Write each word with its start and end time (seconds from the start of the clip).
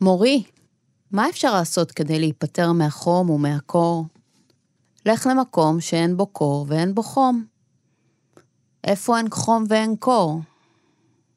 מורי, 0.00 0.44
מה 1.10 1.28
אפשר 1.28 1.54
לעשות 1.54 1.92
כדי 1.92 2.18
להיפטר 2.18 2.72
מהחום 2.72 3.30
ומהקור? 3.30 4.04
לך 5.06 5.26
למקום 5.30 5.80
שאין 5.80 6.16
בו 6.16 6.26
קור 6.26 6.66
ואין 6.68 6.94
בו 6.94 7.02
חום. 7.02 7.44
איפה 8.84 9.18
אין 9.18 9.26
חום 9.30 9.64
ואין 9.68 9.96
קור? 9.96 10.40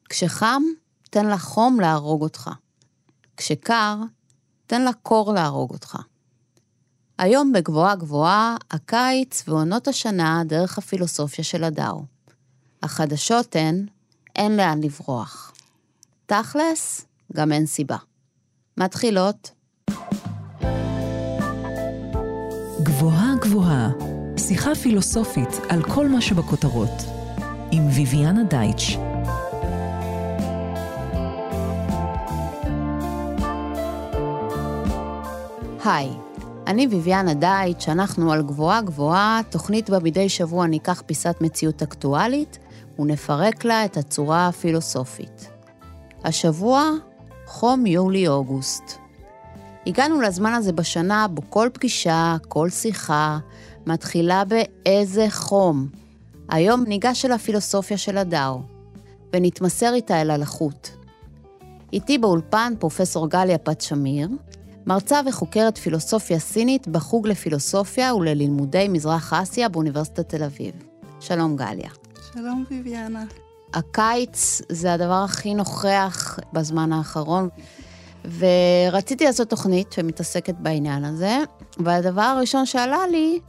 כשחם, 0.08 0.62
תן 1.10 1.26
לחום 1.26 1.80
להרוג 1.80 2.22
אותך. 2.22 2.50
כשקר, 3.36 3.96
תן 4.66 4.84
לקור 4.84 5.32
להרוג 5.32 5.70
אותך. 5.70 5.98
היום 7.18 7.52
בגבוהה 7.52 7.96
גבוהה, 7.96 8.56
הקיץ 8.70 9.48
ועונות 9.48 9.88
השנה 9.88 10.42
דרך 10.46 10.78
הפילוסופיה 10.78 11.44
של 11.44 11.64
הדאו. 11.64 12.04
החדשות 12.82 13.56
הן, 13.56 13.86
אין 14.36 14.56
לאן 14.56 14.82
לברוח. 14.82 15.52
תכלס, 16.26 17.06
גם 17.32 17.52
אין 17.52 17.66
סיבה. 17.66 17.96
מתחילות. 18.78 19.50
גבוהה 22.82 23.34
גבוהה, 23.40 23.90
שיחה 24.38 24.74
פילוסופית 24.74 25.48
על 25.68 25.82
כל 25.82 26.08
מה 26.08 26.20
שבכותרות, 26.20 27.02
עם 27.70 27.88
ויviana 27.88 28.50
דייטש. 28.50 28.96
היי, 35.84 36.08
אני 36.66 36.88
ויviana 36.90 37.34
דייטש, 37.34 37.88
אנחנו 37.88 38.32
על 38.32 38.42
גבוהה 38.42 38.82
גבוהה, 38.82 39.40
תוכנית 39.50 39.90
בה 39.90 39.98
מדי 39.98 40.28
שבוע 40.28 40.66
ניקח 40.66 41.02
פיסת 41.06 41.36
מציאות 41.40 41.82
אקטואלית 41.82 42.58
ונפרק 42.98 43.64
לה 43.64 43.84
את 43.84 43.96
הצורה 43.96 44.48
הפילוסופית. 44.48 45.48
השבוע, 46.24 46.90
חום 47.52 47.86
יולי-אוגוסט. 47.86 48.98
הגענו 49.86 50.20
לזמן 50.20 50.52
הזה 50.52 50.72
בשנה 50.72 51.28
בו 51.28 51.42
כל 51.48 51.68
פגישה, 51.72 52.36
כל 52.48 52.70
שיחה, 52.70 53.38
מתחילה 53.86 54.42
באיזה 54.44 55.26
חום. 55.30 55.88
היום 56.48 56.84
ניגש 56.86 57.24
אל 57.24 57.32
הפילוסופיה 57.32 57.96
של 57.96 58.18
הדאו, 58.18 58.62
ונתמסר 59.32 59.94
איתה 59.94 60.20
אל 60.20 60.30
הלחות. 60.30 60.96
איתי 61.92 62.18
באולפן 62.18 62.72
פרופסור 62.78 63.28
גליה 63.28 63.58
פת 63.58 63.80
שמיר, 63.80 64.28
מרצה 64.86 65.20
וחוקרת 65.28 65.78
פילוסופיה 65.78 66.38
סינית 66.38 66.88
בחוג 66.88 67.28
לפילוסופיה 67.28 68.14
וללימודי 68.14 68.88
מזרח 68.88 69.32
אסיה 69.32 69.68
באוניברסיטת 69.68 70.28
תל 70.28 70.44
אביב. 70.44 70.74
שלום 71.20 71.56
גליה. 71.56 71.90
שלום 72.32 72.64
ויviana. 72.70 73.51
הקיץ 73.74 74.62
זה 74.68 74.92
הדבר 74.92 75.22
הכי 75.24 75.54
נוכח 75.54 76.38
בזמן 76.52 76.92
האחרון, 76.92 77.48
ורציתי 78.38 79.24
לעשות 79.24 79.50
תוכנית 79.50 79.92
שמתעסקת 79.92 80.54
בעניין 80.58 81.04
הזה, 81.04 81.38
והדבר 81.78 82.22
הראשון 82.22 82.66
שעלה 82.66 83.06
לי 83.10 83.40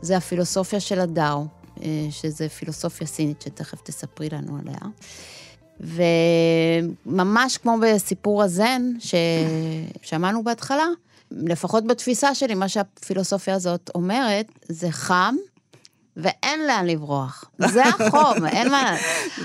זה 0.00 0.16
הפילוסופיה 0.16 0.80
של 0.80 1.00
הדאו, 1.00 1.46
אה, 1.82 2.06
שזה 2.10 2.48
פילוסופיה 2.48 3.06
סינית 3.06 3.42
שתכף 3.42 3.80
תספרי 3.82 4.28
לנו 4.32 4.58
עליה. 4.58 4.78
וממש 7.06 7.56
כמו 7.56 7.76
בסיפור 7.82 8.42
הזן 8.42 8.82
ששמענו 10.02 10.44
בהתחלה, 10.44 10.86
לפחות 11.30 11.86
בתפיסה 11.86 12.34
שלי, 12.34 12.54
מה 12.54 12.68
שהפילוסופיה 12.68 13.54
הזאת 13.54 13.90
אומרת, 13.94 14.46
זה 14.68 14.90
חם, 14.90 15.34
ואין 16.16 16.66
לאן 16.66 16.86
לברוח. 16.86 17.44
זה 17.58 17.82
החום, 17.84 18.46
אין 18.52 18.70
מה... 18.70 18.96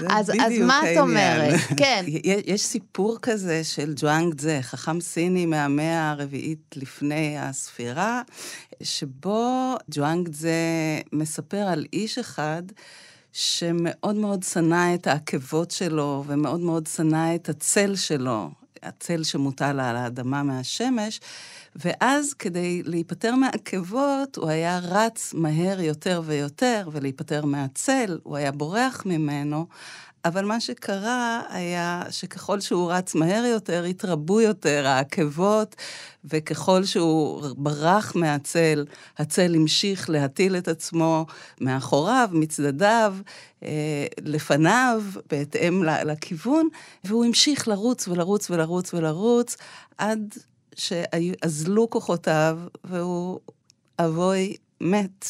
אז, 0.09 0.29
אז 0.29 0.53
מה 0.61 0.81
את 0.91 0.97
אומרת? 0.97 1.59
כן. 1.79 2.05
יש 2.45 2.61
סיפור 2.61 3.17
כזה 3.21 3.63
של 3.63 3.93
ג'ואנג 3.95 4.35
צזה, 4.35 4.59
חכם 4.61 5.01
סיני 5.01 5.45
מהמאה 5.45 6.11
הרביעית 6.11 6.75
לפני 6.75 7.35
הספירה, 7.39 8.21
שבו 8.83 9.75
ג'ואנג 9.91 10.29
צזה 10.29 10.51
מספר 11.13 11.57
על 11.67 11.85
איש 11.93 12.17
אחד 12.17 12.63
שמאוד 13.33 14.15
מאוד 14.15 14.43
שנא 14.43 14.95
את 14.95 15.07
העקבות 15.07 15.71
שלו, 15.71 16.23
ומאוד 16.27 16.59
מאוד 16.59 16.87
שנא 16.87 17.35
את 17.35 17.49
הצל 17.49 17.95
שלו, 17.95 18.49
הצל 18.83 19.23
שמוטל 19.23 19.79
על 19.79 19.95
האדמה 19.95 20.43
מהשמש, 20.43 21.19
ואז 21.85 22.33
כדי 22.33 22.83
להיפטר 22.85 23.35
מהעקבות, 23.35 24.35
הוא 24.35 24.49
היה 24.49 24.79
רץ 24.83 25.33
מהר 25.33 25.81
יותר 25.81 26.21
ויותר, 26.25 26.89
ולהיפטר 26.91 27.45
מהצל, 27.45 28.19
הוא 28.23 28.37
היה 28.37 28.51
בורח 28.51 29.03
ממנו. 29.05 29.67
אבל 30.25 30.45
מה 30.45 30.59
שקרה 30.59 31.41
היה 31.49 32.03
שככל 32.09 32.59
שהוא 32.59 32.91
רץ 32.91 33.15
מהר 33.15 33.45
יותר, 33.45 33.83
התרבו 33.83 34.41
יותר 34.41 34.87
העקבות, 34.87 35.75
וככל 36.25 36.83
שהוא 36.83 37.43
ברח 37.57 38.15
מהצל, 38.15 38.85
הצל 39.17 39.55
המשיך 39.55 40.09
להטיל 40.09 40.57
את 40.57 40.67
עצמו 40.67 41.25
מאחוריו, 41.61 42.29
מצדדיו, 42.31 43.15
אה, 43.63 44.05
לפניו, 44.21 45.03
בהתאם 45.29 45.83
לכיוון, 45.83 46.67
והוא 47.03 47.25
המשיך 47.25 47.67
לרוץ 47.67 48.07
ולרוץ 48.07 48.49
ולרוץ 48.49 48.93
ולרוץ, 48.93 49.57
עד 49.97 50.35
שאזלו 50.77 51.89
כוחותיו, 51.89 52.59
והוא 52.83 53.39
אבוי 53.99 54.55
מת. 54.81 55.25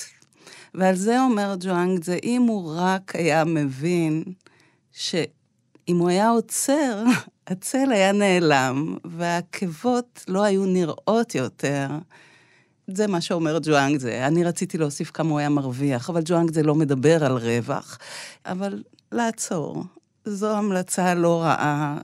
ועל 0.74 0.96
זה 0.96 1.22
אומר 1.22 1.56
ג'ואנג, 1.60 2.04
זה 2.04 2.18
אם 2.24 2.42
הוא 2.42 2.74
רק 2.78 3.16
היה 3.16 3.46
מבין 3.46 4.24
שאם 4.92 5.98
הוא 5.98 6.10
היה 6.10 6.30
עוצר, 6.30 7.04
הצל 7.48 7.92
היה 7.92 8.12
נעלם, 8.12 8.98
והעקבות 9.06 10.26
לא 10.28 10.44
היו 10.44 10.66
נראות 10.66 11.36
יותר. 11.36 11.88
זה 12.88 13.08
מה 13.08 13.22
שאומר 13.22 13.58
ג'ואנג 13.64 14.00
זה. 14.00 14.28
אני 14.28 14.44
רציתי 14.44 14.78
להוסיף 14.78 15.12
כמה 15.12 15.30
הוא 15.30 15.40
היה 15.40 15.50
מרוויח, 15.50 16.10
אבל 16.10 16.22
ג'ואנג 16.26 16.52
זה 16.52 16.64
לא 16.64 16.76
מדבר 16.76 17.26
על 17.26 17.38
רווח. 17.38 17.98
אבל 18.46 18.84
לעצור, 19.12 19.84
זו 20.26 20.58
המלצה 20.58 21.14
לא 21.14 21.42
רעה, 21.42 21.98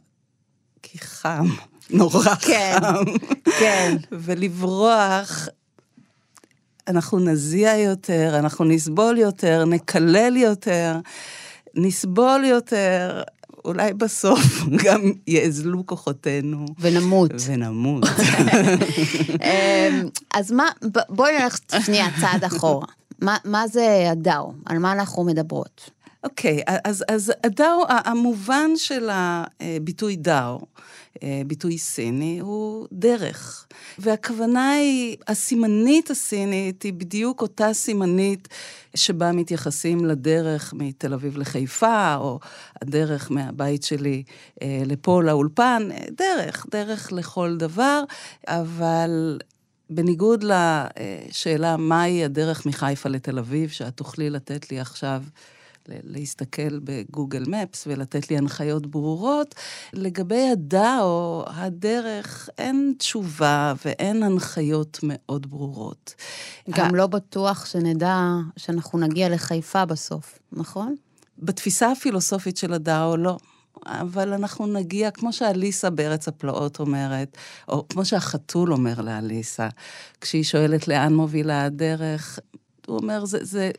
כי 0.81 1.00
חם. 1.00 1.46
נורא 1.90 2.36
כן, 2.36 2.80
חם. 2.82 3.04
כן. 3.60 3.96
ולברוח, 4.12 5.48
אנחנו 6.88 7.20
נזיע 7.20 7.78
יותר, 7.78 8.36
אנחנו 8.40 8.66
נסבול 8.66 9.18
יותר, 9.18 9.66
נקלל 9.66 10.38
יותר, 10.38 11.00
נסבול 11.76 12.44
יותר. 12.46 13.22
אולי 13.66 13.94
בסוף 13.94 14.64
גם 14.84 15.02
יאזלו 15.28 15.86
כוחותינו. 15.86 16.66
ונמות. 16.80 17.32
ונמות. 17.46 18.04
אמ, 19.44 20.10
אז 20.34 20.52
מה, 20.52 20.70
בואי 21.10 21.40
נלך 21.40 21.58
שנייה 21.86 22.08
צעד 22.22 22.44
אחורה. 22.44 22.88
מה, 23.22 23.38
מה 23.46 23.68
זה 23.68 24.08
הדאו? 24.12 24.54
על 24.66 24.78
מה 24.78 24.92
אנחנו 24.92 25.24
מדברות? 25.24 25.90
אוקיי, 26.24 26.60
okay, 26.60 26.72
אז, 26.84 27.04
אז 27.08 27.34
הדאו, 27.44 27.84
המובן 27.88 28.70
של 28.76 29.10
הביטוי 29.12 30.16
דאו, 30.16 30.60
ביטוי 31.47 31.78
סיני, 31.78 32.40
הוא 32.40 32.88
דרך. 32.91 33.68
והכוונה 34.00 34.72
היא, 34.72 35.18
הסימנית 35.28 36.09
הסינית 36.09 36.84
היא 36.84 36.94
בדיוק 36.94 37.41
אותה 37.41 37.74
סימנית 37.74 38.47
שבה 38.96 39.31
מתייחסים 39.31 40.06
לדרך 40.06 40.74
מתל 40.78 41.13
אביב 41.13 41.38
לחיפה, 41.38 42.16
או 42.16 42.40
הדרך 42.81 43.31
מהבית 43.31 43.84
שלי 43.84 44.24
אה, 44.62 44.84
לפה 44.85 45.24
לאולפן, 45.24 45.90
דרך, 46.18 46.66
דרך 46.72 47.13
לכל 47.13 47.57
דבר, 47.57 48.03
אבל 48.47 49.40
בניגוד 49.90 50.44
לשאלה 50.44 51.78
מהי 51.78 52.24
הדרך 52.24 52.66
מחיפה 52.66 53.09
לתל 53.09 53.40
אביב, 53.40 53.69
שאת 53.69 53.97
תוכלי 53.97 54.30
לתת 54.30 54.72
לי 54.72 54.80
עכשיו 54.80 55.24
להסתכל 55.90 56.80
בגוגל 56.80 57.44
מפס 57.48 57.88
ולתת 57.88 58.30
לי 58.30 58.38
הנחיות 58.38 58.88
ברורות. 58.88 59.56
לגבי 59.94 60.50
הדאו, 60.52 61.44
הדרך, 61.48 62.50
אין 62.58 62.94
תשובה 62.98 63.74
ואין 63.86 64.24
הנחיות 64.24 65.00
מאוד 65.04 65.50
ברורות. 65.52 66.16
גם 66.69 66.96
לא 66.96 67.07
בטוח 67.07 67.66
שנדע 67.66 68.18
שאנחנו 68.57 69.00
נגיע 69.00 69.30
לחיפה 69.30 69.86
בסוף, 69.86 70.40
נכון? 70.52 70.96
בתפיסה 71.40 71.92
הפילוסופית 71.92 72.57
של 72.57 72.74
הדאו, 72.74 73.18
לא. 73.18 73.38
אבל 73.86 74.34
אנחנו 74.34 74.68
נגיע, 74.68 75.12
כמו 75.12 75.34
שאליסה 75.34 75.90
בארץ 75.90 76.28
הפלאות 76.28 76.80
אומרת, 76.80 77.38
או 77.68 77.86
כמו 77.90 78.06
שהחתול 78.06 78.74
אומר 78.74 79.02
לאליסה, 79.02 79.68
כשהיא 80.22 80.44
שואלת 80.44 80.88
לאן 80.88 81.13
מובילה 81.13 81.66
הדרך, 81.66 82.40
הוא 82.88 82.98
אומר, 82.98 83.25
זה, 83.25 83.38
זה, 83.42 83.72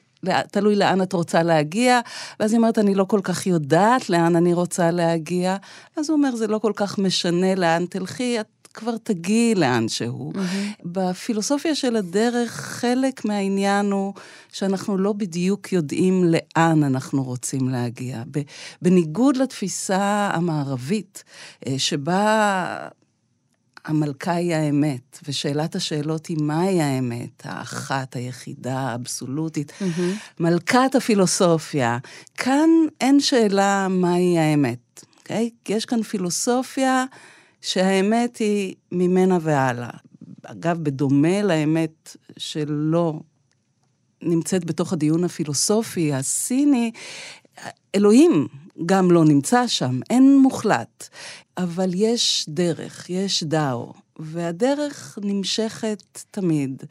תלוי 0.50 0.76
לאן 0.76 1.02
את 1.02 1.12
רוצה 1.12 1.42
להגיע, 1.42 2.00
ואז 2.40 2.52
היא 2.52 2.58
אומרת, 2.58 2.78
אני 2.78 2.94
לא 2.94 3.04
כל 3.04 3.20
כך 3.22 3.46
יודעת 3.46 4.10
לאן 4.10 4.36
אני 4.36 4.54
רוצה 4.54 4.90
להגיע, 4.90 5.56
אז 5.96 6.10
הוא 6.10 6.16
אומר, 6.16 6.36
זה 6.36 6.46
לא 6.46 6.58
כל 6.58 6.72
כך 6.76 6.98
משנה 6.98 7.54
לאן 7.54 7.86
תלכי, 7.86 8.40
את 8.40 8.46
כבר 8.74 8.96
תגיעי 9.02 9.54
לאן 9.54 9.88
שהוא. 9.88 10.32
Mm-hmm. 10.32 10.82
בפילוסופיה 10.84 11.74
של 11.74 11.96
הדרך, 11.96 12.50
חלק 12.50 13.24
מהעניין 13.24 13.92
הוא 13.92 14.14
שאנחנו 14.52 14.98
לא 14.98 15.12
בדיוק 15.12 15.72
יודעים 15.72 16.24
לאן 16.24 16.84
אנחנו 16.84 17.24
רוצים 17.24 17.68
להגיע. 17.68 18.22
בניגוד 18.82 19.36
לתפיסה 19.36 20.30
המערבית, 20.32 21.24
אה, 21.66 21.78
שבה 21.78 22.88
המלכה 23.84 24.32
היא 24.32 24.54
האמת, 24.54 25.18
ושאלת 25.28 25.74
השאלות 25.76 26.26
היא 26.26 26.36
מהי 26.40 26.82
האמת, 26.82 27.42
האחת, 27.44 28.16
היחידה, 28.16 28.78
האבסולוטית. 28.78 29.72
Mm-hmm. 29.80 30.40
מלכת 30.40 30.94
הפילוסופיה. 30.94 31.98
כאן 32.34 32.70
אין 33.00 33.20
שאלה 33.20 33.88
מהי 33.90 34.38
האמת, 34.38 35.04
אוקיי? 35.18 35.50
Okay? 35.52 35.72
יש 35.72 35.84
כאן 35.84 36.02
פילוסופיה 36.02 37.04
שהאמת 37.60 38.36
היא 38.36 38.74
ממנה 38.92 39.38
והלאה. 39.40 39.90
אגב, 40.42 40.78
בדומה 40.78 41.42
לאמת 41.42 42.16
שלא 42.36 43.20
נמצאת 44.22 44.64
בתוך 44.64 44.92
הדיון 44.92 45.24
הפילוסופי 45.24 46.14
הסיני, 46.14 46.90
אלוהים 47.94 48.48
גם 48.86 49.10
לא 49.10 49.24
נמצא 49.24 49.66
שם, 49.66 50.00
אין 50.10 50.38
מוחלט. 50.38 51.08
אבל 51.58 51.90
יש 51.94 52.46
דרך, 52.48 53.10
יש 53.10 53.44
דאו, 53.44 53.92
והדרך 54.18 55.18
נמשכת 55.22 56.02
תמיד, 56.30 56.82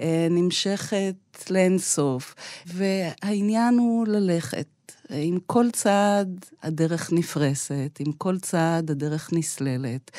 אה, 0.00 0.26
נמשכת 0.30 1.14
לאינסוף, 1.50 2.34
והעניין 2.66 3.78
הוא 3.78 4.06
ללכת. 4.06 4.66
עם 5.12 5.38
כל 5.46 5.70
צעד 5.72 6.44
הדרך 6.62 7.12
נפרסת, 7.12 7.98
עם 7.98 8.12
כל 8.12 8.38
צעד 8.38 8.90
הדרך 8.90 9.32
נסללת. 9.32 10.10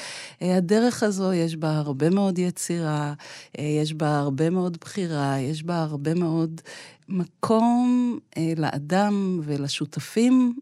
אה, 0.42 0.58
הדרך 0.58 1.04
הזו, 1.04 1.34
יש 1.34 1.56
בה 1.56 1.78
הרבה 1.78 2.10
מאוד 2.10 2.40
יצירה, 2.40 3.14
אה, 3.60 3.64
יש 3.64 3.94
בה 3.94 4.20
הרבה 4.20 4.50
מאוד 4.50 4.78
בחירה, 4.82 5.40
יש 5.40 5.64
בה 5.64 5.84
הרבה 5.84 6.14
מאוד 6.14 6.62
מקום 7.10 8.20
לאדם 8.58 9.40
ולשותפים 9.44 10.56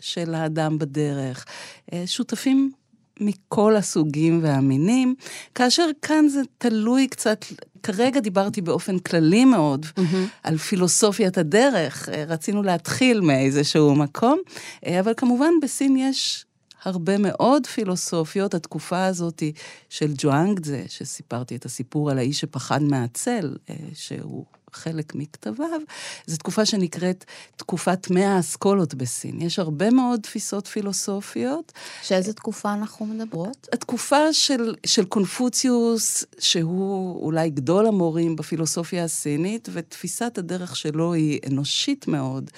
של 0.00 0.34
האדם 0.34 0.78
בדרך. 0.78 1.44
שותפים 2.06 2.72
מכל 3.20 3.76
הסוגים 3.76 4.40
והמינים, 4.42 5.14
כאשר 5.54 5.86
כאן 6.02 6.28
זה 6.28 6.40
תלוי 6.58 7.08
קצת, 7.08 7.44
כרגע 7.82 8.20
דיברתי 8.20 8.60
באופן 8.60 8.98
כללי 8.98 9.44
מאוד 9.44 9.86
mm-hmm. 9.86 10.16
על 10.42 10.56
פילוסופיית 10.58 11.38
הדרך, 11.38 12.08
רצינו 12.08 12.62
להתחיל 12.62 13.20
מאיזשהו 13.20 13.94
מקום, 13.94 14.38
אבל 15.00 15.12
כמובן 15.16 15.50
בסין 15.62 15.96
יש 15.96 16.44
הרבה 16.84 17.18
מאוד 17.18 17.66
פילוסופיות. 17.66 18.54
התקופה 18.54 19.04
הזאת 19.04 19.42
של 19.88 20.12
ג'ואנגדזה, 20.16 20.84
שסיפרתי 20.88 21.56
את 21.56 21.64
הסיפור 21.64 22.10
על 22.10 22.18
האיש 22.18 22.40
שפחד 22.40 22.82
מהצל, 22.82 23.56
שהוא 23.94 24.44
חלק 24.74 25.14
מכתביו, 25.14 25.80
זו 26.26 26.36
תקופה 26.36 26.66
שנקראת 26.66 27.24
תקופת 27.56 28.10
מאה 28.10 28.36
האסכולות 28.36 28.94
בסין. 28.94 29.42
יש 29.42 29.58
הרבה 29.58 29.90
מאוד 29.90 30.20
תפיסות 30.20 30.66
פילוסופיות. 30.66 31.72
שאיזה 32.02 32.32
תקופה 32.32 32.72
אנחנו 32.72 33.06
מדברות? 33.06 33.68
התקופה 33.72 34.32
של, 34.32 34.74
של 34.86 35.04
קונפוציוס, 35.04 36.24
שהוא 36.38 37.22
אולי 37.22 37.50
גדול 37.50 37.86
המורים 37.86 38.36
בפילוסופיה 38.36 39.04
הסינית, 39.04 39.68
ותפיסת 39.72 40.38
הדרך 40.38 40.76
שלו 40.76 41.12
היא 41.12 41.40
אנושית 41.50 42.08
מאוד. 42.08 42.50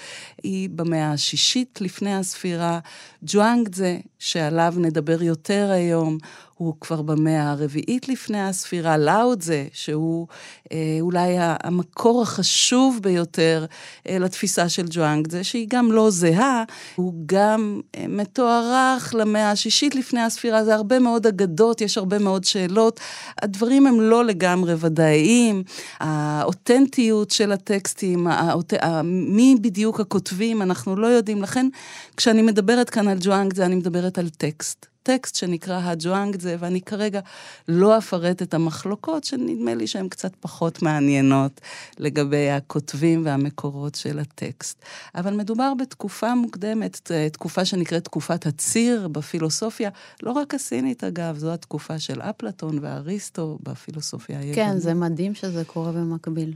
היא 0.43 0.71
במאה 0.71 1.13
השישית 1.13 1.81
לפני 1.81 2.17
הספירה. 2.17 2.79
ג'ואנגדזה, 3.23 3.99
שעליו 4.19 4.75
נדבר 4.77 5.23
יותר 5.23 5.71
היום, 5.71 6.19
הוא 6.57 6.75
כבר 6.81 7.03
במאה 7.03 7.51
הרביעית 7.51 8.09
לפני 8.09 8.49
הספירה, 8.49 8.99
לאודזה, 8.99 9.67
שהוא 9.73 10.27
אה, 10.73 10.99
אולי 11.01 11.37
המקור 11.39 12.23
החשוב 12.23 12.99
ביותר 13.03 13.67
אה, 14.09 14.19
לתפיסה 14.19 14.69
של 14.69 14.87
ג'ואנג, 14.91 15.43
שהיא 15.43 15.67
גם 15.71 15.93
לא 15.93 16.11
זהה, 16.11 16.65
הוא 16.95 17.13
גם 17.27 17.81
אה, 17.97 18.05
מתוארך 18.09 19.15
למאה 19.19 19.51
השישית 19.51 19.95
לפני 19.95 20.21
הספירה, 20.21 20.65
זה 20.65 20.75
הרבה 20.75 20.99
מאוד 20.99 21.27
אגדות, 21.27 21.81
יש 21.81 21.99
הרבה 21.99 22.19
מאוד 22.19 22.45
שאלות. 22.45 23.01
הדברים 23.43 23.87
הם 23.87 24.01
לא 24.01 24.25
לגמרי 24.25 24.75
ודאיים, 24.79 25.63
האותנטיות 26.01 27.31
של 27.31 27.53
הטקסטים, 27.53 28.27
האוט... 28.27 28.73
מי 29.05 29.57
בדיוק 29.61 30.01
הכותבים, 30.01 30.63
אנחנו 30.63 30.97
לא 30.97 31.07
יודעים. 31.07 31.43
לכן, 31.43 31.69
כשאני 32.17 32.43
מדברת 32.43 32.91
כאן 32.91 33.09
על 33.09 33.19
ג'ואנג, 33.21 33.61
אני 33.61 33.75
מדברת 33.75 34.19
על 34.19 34.29
טקסט. 34.29 34.96
טקסט 35.07 35.35
שנקרא 35.35 35.81
הג'ואנגדזה, 35.85 36.57
ואני 36.59 36.81
כרגע 36.81 37.21
לא 37.69 37.99
אפרט 37.99 38.43
את 38.43 38.55
המחלוקות, 38.55 39.25
שנדמה 39.25 39.75
לי 39.75 39.87
שהן 39.87 40.09
קצת 40.09 40.33
פחות 40.41 40.83
מעניינות 40.83 41.61
לגבי 41.99 42.51
הכותבים 42.51 43.23
והמקורות 43.25 43.95
של 43.95 44.19
הטקסט. 44.19 44.85
אבל 45.15 45.35
מדובר 45.35 45.73
בתקופה 45.75 46.35
מוקדמת, 46.35 47.13
תקופה 47.33 47.65
שנקראת 47.65 48.05
תקופת 48.05 48.47
הציר 48.47 49.09
בפילוסופיה, 49.09 49.91
לא 50.23 50.31
רק 50.31 50.55
הסינית 50.55 51.05
אגב, 51.05 51.39
זו 51.39 51.53
התקופה 51.53 51.99
של 51.99 52.21
אפלטון 52.21 52.79
ואריסטו 52.83 53.59
בפילוסופיה 53.63 54.39
היוונית. 54.39 54.55
כן, 54.55 54.79
זה 54.79 54.95
מדהים 54.95 55.35
שזה 55.35 55.65
קורה 55.65 55.93
במקביל. 55.93 56.55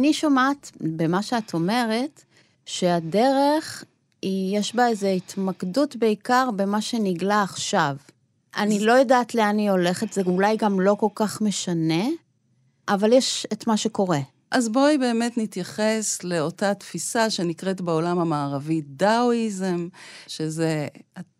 אני 0.00 0.12
שומעת 0.12 0.72
במה 0.80 1.22
שאת 1.22 1.54
אומרת, 1.54 2.24
שהדרך, 2.66 3.84
היא, 4.22 4.58
יש 4.58 4.74
בה 4.74 4.88
איזו 4.88 5.06
התמקדות 5.06 5.96
בעיקר 5.96 6.48
במה 6.56 6.80
שנגלה 6.80 7.42
עכשיו. 7.42 7.96
אני 8.56 8.80
לא 8.80 8.92
יודעת 8.92 9.34
לאן 9.34 9.58
היא 9.58 9.70
הולכת, 9.70 10.12
זה 10.12 10.22
אולי 10.26 10.56
גם 10.56 10.80
לא 10.80 10.96
כל 11.00 11.08
כך 11.14 11.40
משנה, 11.40 12.04
אבל 12.88 13.12
יש 13.12 13.46
את 13.52 13.66
מה 13.66 13.76
שקורה. 13.76 14.18
אז 14.50 14.68
בואי 14.68 14.98
באמת 14.98 15.38
נתייחס 15.38 16.24
לאותה 16.24 16.74
תפיסה 16.74 17.30
שנקראת 17.30 17.80
בעולם 17.80 18.18
המערבי 18.18 18.82
דאואיזם, 18.86 19.88
שזה 20.26 20.86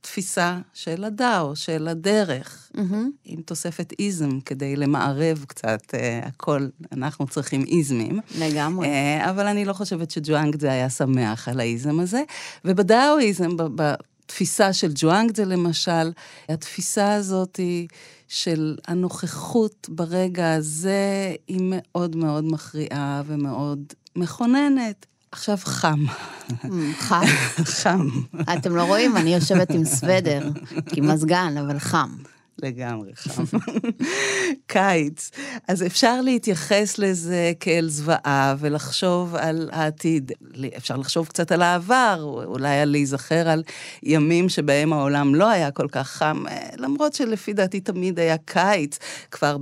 התפיסה 0.00 0.58
של 0.74 1.04
הדאו, 1.04 1.56
של 1.56 1.88
הדרך, 1.88 2.70
mm-hmm. 2.76 2.94
עם 3.24 3.42
תוספת 3.42 3.92
איזם 3.98 4.40
כדי 4.40 4.76
למערב 4.76 5.44
קצת 5.48 5.80
uh, 5.90 6.26
הכל, 6.26 6.68
אנחנו 6.92 7.26
צריכים 7.26 7.64
איזמים. 7.68 8.20
לגמרי. 8.38 8.86
Uh, 8.86 9.30
אבל 9.30 9.46
אני 9.46 9.64
לא 9.64 9.72
חושבת 9.72 10.10
שג'ואנג 10.10 10.60
זה 10.60 10.72
היה 10.72 10.90
שמח 10.90 11.48
על 11.48 11.60
האיזם 11.60 12.00
הזה. 12.00 12.22
ובדאואיזם, 12.64 13.50
בתפיסה 13.56 14.72
של 14.72 14.92
ג'ואנג 14.94 15.36
זה 15.36 15.44
למשל, 15.44 16.12
התפיסה 16.48 17.14
הזאת 17.14 17.56
היא... 17.56 17.88
של 18.30 18.76
הנוכחות 18.86 19.88
ברגע 19.90 20.54
הזה 20.54 21.34
היא 21.48 21.60
מאוד 21.62 22.16
מאוד 22.16 22.44
מכריעה 22.44 23.22
ומאוד 23.26 23.92
מכוננת. 24.16 25.06
עכשיו 25.32 25.56
חם. 25.64 26.04
חם? 26.98 27.24
חם. 27.82 28.08
אתם 28.58 28.76
לא 28.76 28.82
רואים, 28.82 29.16
אני 29.16 29.34
יושבת 29.34 29.70
עם 29.70 29.84
סוודר, 29.84 30.48
עם 30.92 31.08
מזגן, 31.08 31.54
אבל 31.60 31.78
חם. 31.78 32.08
לגמרי 32.62 33.10
חם. 33.14 33.44
קיץ. 34.66 35.30
אז 35.68 35.82
אפשר 35.82 36.20
להתייחס 36.20 36.98
לזה 36.98 37.52
כאל 37.60 37.88
זוועה 37.88 38.54
ולחשוב 38.58 39.34
על 39.34 39.68
העתיד. 39.72 40.32
אפשר 40.76 40.96
לחשוב 40.96 41.26
קצת 41.26 41.52
על 41.52 41.62
העבר, 41.62 42.42
אולי 42.46 42.80
על 42.80 42.88
להיזכר 42.88 43.48
על 43.48 43.62
ימים 44.02 44.48
שבהם 44.48 44.92
העולם 44.92 45.34
לא 45.34 45.48
היה 45.48 45.70
כל 45.70 45.88
כך 45.92 46.08
חם, 46.08 46.44
אה, 46.48 46.68
למרות 46.76 47.14
שלפי 47.14 47.52
דעתי 47.52 47.80
תמיד 47.80 48.18
היה 48.18 48.36
קיץ. 48.36 48.98
כבר 49.30 49.56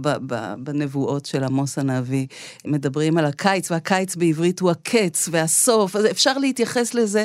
בנבואות 0.59 1.26
של 1.26 1.45
עמוס 1.45 1.78
הנביא 1.78 2.26
מדברים 2.64 3.19
על 3.19 3.25
הקיץ, 3.25 3.71
והקיץ 3.71 4.17
בעברית 4.17 4.61
הוא 4.61 4.71
הקץ 4.71 5.28
והסוף, 5.33 5.97
אז 5.97 6.07
אפשר 6.07 6.38
להתייחס 6.38 6.95
לזה 6.95 7.25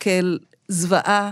כאל 0.00 0.38
זוועה, 0.70 1.30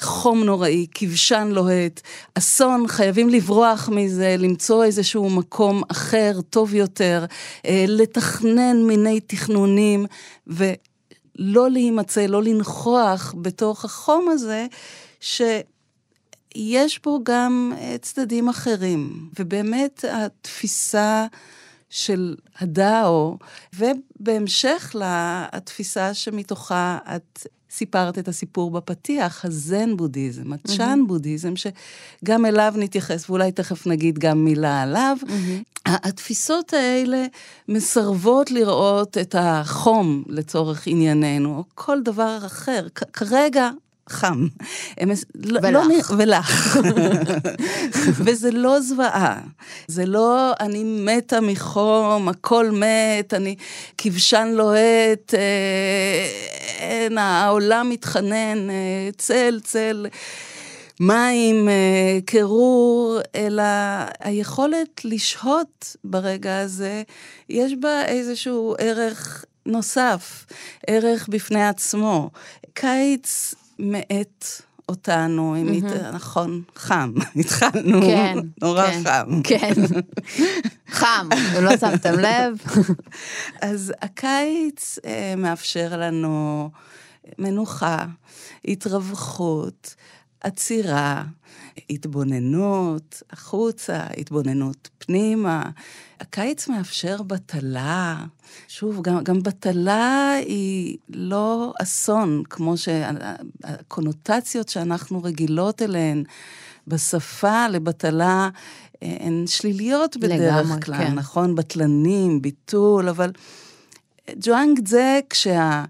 חום 0.00 0.44
נוראי, 0.44 0.86
כבשן 0.94 1.48
לוהט, 1.52 2.00
אסון, 2.34 2.88
חייבים 2.88 3.28
לברוח 3.28 3.88
מזה, 3.88 4.36
למצוא 4.38 4.84
איזשהו 4.84 5.30
מקום 5.30 5.82
אחר, 5.88 6.40
טוב 6.50 6.74
יותר, 6.74 7.24
אה, 7.66 7.84
לתכנן 7.88 8.82
מיני 8.82 9.20
תכנונים, 9.20 10.06
ולא 10.46 11.70
להימצא, 11.70 12.26
לא 12.26 12.42
לנכוח 12.42 13.34
בתוך 13.42 13.84
החום 13.84 14.28
הזה, 14.28 14.66
שיש 15.20 17.00
בו 17.04 17.20
גם 17.22 17.72
אה, 17.78 17.96
צדדים 18.02 18.48
אחרים. 18.48 19.30
ובאמת 19.38 20.04
התפיסה 20.12 21.26
של 21.90 22.36
הדאו, 22.58 23.38
ובהמשך 23.74 24.94
לתפיסה 24.94 26.14
שמתוכה 26.14 26.98
את 27.16 27.46
סיפרת 27.70 28.18
את 28.18 28.28
הסיפור 28.28 28.70
בפתיח, 28.70 29.44
הזן 29.44 29.96
בודהיזם, 29.96 30.52
הצ'אן 30.52 31.00
mm-hmm. 31.00 31.08
בודהיזם, 31.08 31.52
שגם 31.56 32.46
אליו 32.46 32.74
נתייחס, 32.76 33.30
ואולי 33.30 33.52
תכף 33.52 33.86
נגיד 33.86 34.18
גם 34.18 34.44
מילה 34.44 34.82
עליו. 34.82 35.16
Mm-hmm. 35.22 35.70
התפיסות 35.86 36.74
האלה 36.74 37.26
מסרבות 37.68 38.50
לראות 38.50 39.18
את 39.18 39.34
החום 39.38 40.24
לצורך 40.26 40.86
ענייננו, 40.86 41.56
או 41.56 41.64
כל 41.74 42.02
דבר 42.02 42.38
אחר. 42.46 42.86
כרגע 43.12 43.70
חם. 44.10 44.46
הם, 44.98 45.10
לא- 45.34 45.60
ולך. 45.62 46.10
לא, 46.10 46.16
ולך. 46.18 46.78
וזה 48.24 48.50
לא 48.50 48.80
זוועה. 48.80 49.40
זה 49.86 50.06
לא, 50.06 50.52
אני 50.60 50.84
מתה 50.84 51.40
מחום, 51.40 52.28
הכל 52.28 52.70
מת, 52.70 53.34
אני 53.34 53.56
כבשן 53.98 54.48
לוהט, 54.54 55.34
אין, 56.78 57.18
העולם 57.18 57.88
מתחנן, 57.88 58.70
אה, 58.70 59.08
צל, 59.16 59.60
צל. 59.64 60.06
מים, 61.00 61.68
אה, 61.68 62.18
קירור, 62.26 63.18
אלא 63.34 63.62
היכולת 64.20 65.04
לשהות 65.04 65.96
ברגע 66.04 66.60
הזה, 66.60 67.02
יש 67.48 67.72
בה 67.80 68.04
איזשהו 68.04 68.74
ערך 68.78 69.44
נוסף, 69.66 70.46
ערך 70.86 71.28
בפני 71.28 71.68
עצמו. 71.68 72.30
קיץ 72.74 73.54
מאט 73.80 74.44
אותנו, 74.90 75.56
mm-hmm. 75.56 75.84
מת... 75.84 75.92
נכון, 76.12 76.62
חם, 76.76 77.12
התחלנו, 77.40 78.00
כן, 78.02 78.38
נורא 78.62 78.86
כן, 78.90 79.02
חם. 79.04 79.40
כן, 79.44 79.72
חם, 80.98 81.28
ולא 81.54 81.76
שמתם 81.76 82.18
לב. 82.18 82.58
אז 83.60 83.92
הקיץ 84.02 84.98
אה, 85.04 85.34
מאפשר 85.36 85.96
לנו 85.96 86.70
מנוחה, 87.38 88.06
התרווחות, 88.64 89.94
עצירה, 90.40 91.24
התבוננות 91.90 93.22
החוצה, 93.30 94.06
התבוננות 94.16 94.88
פנימה. 94.98 95.70
הקיץ 96.20 96.68
מאפשר 96.68 97.22
בטלה. 97.22 98.24
שוב, 98.68 99.02
גם, 99.02 99.24
גם 99.24 99.42
בטלה 99.42 100.32
היא 100.46 100.96
לא 101.08 101.72
אסון, 101.82 102.42
כמו 102.50 102.74
שהקונוטציות 102.76 104.68
שאנחנו 104.68 105.22
רגילות 105.22 105.82
אליהן 105.82 106.24
בשפה 106.86 107.68
לבטלה 107.68 108.48
הן 109.02 109.44
שליליות 109.46 110.16
בדרך 110.16 110.66
לגמרי, 110.66 110.82
כלל, 110.82 110.98
כן. 110.98 111.14
נכון? 111.14 111.54
בטלנים, 111.54 112.42
ביטול, 112.42 113.08
אבל 113.08 113.32
ג'ואנג 114.40 114.88
זה 114.88 115.20
כשה... 115.30 115.84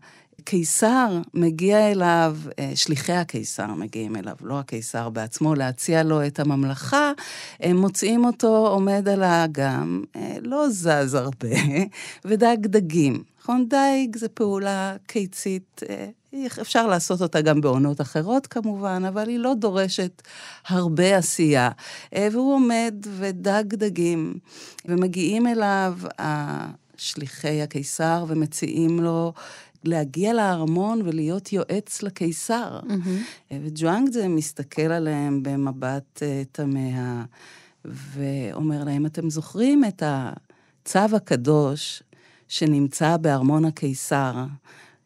הקיסר 0.50 1.20
מגיע 1.34 1.90
אליו, 1.90 2.36
אה, 2.58 2.72
שליחי 2.74 3.12
הקיסר 3.12 3.66
מגיעים 3.66 4.16
אליו, 4.16 4.34
לא 4.40 4.58
הקיסר 4.58 5.08
בעצמו, 5.08 5.54
להציע 5.54 6.02
לו 6.02 6.26
את 6.26 6.40
הממלכה, 6.40 7.12
הם 7.60 7.76
מוצאים 7.76 8.24
אותו 8.24 8.68
עומד 8.68 9.08
על 9.08 9.22
האגם, 9.22 10.04
אה, 10.16 10.36
לא 10.42 10.68
זז 10.68 11.14
הרבה, 11.14 11.48
ודג 12.24 12.56
דגים. 12.60 13.22
נכון? 13.40 13.68
דייג 13.68 14.16
זה 14.16 14.28
פעולה 14.28 14.96
קיצית, 15.06 15.82
אה, 15.88 16.06
אפשר 16.60 16.86
לעשות 16.86 17.22
אותה 17.22 17.40
גם 17.40 17.60
בעונות 17.60 18.00
אחרות 18.00 18.46
כמובן, 18.46 19.02
אבל 19.08 19.28
היא 19.28 19.38
לא 19.38 19.54
דורשת 19.54 20.22
הרבה 20.68 21.16
עשייה. 21.16 21.70
והוא 22.12 22.54
עומד 22.54 22.94
ודג 23.18 23.64
דגים, 23.74 24.34
ומגיעים 24.84 25.46
אליו 25.46 25.94
שליחי 26.96 27.62
הקיסר 27.62 28.24
ומציעים 28.28 29.00
לו 29.00 29.32
להגיע 29.84 30.32
לארמון 30.32 31.02
ולהיות 31.04 31.52
יועץ 31.52 32.02
לקיסר. 32.02 32.80
Mm-hmm. 32.80 33.54
וג'ואנג 33.64 34.12
זה 34.12 34.28
מסתכל 34.28 34.82
עליהם 34.82 35.42
במבט 35.42 36.16
uh, 36.16 36.22
תמה, 36.52 37.24
ואומר 37.84 38.84
להם, 38.84 39.06
אתם 39.06 39.30
זוכרים 39.30 39.84
את 39.84 40.02
הצו 40.06 41.16
הקדוש 41.16 42.02
שנמצא 42.48 43.16
בארמון 43.16 43.64
הקיסר? 43.64 44.34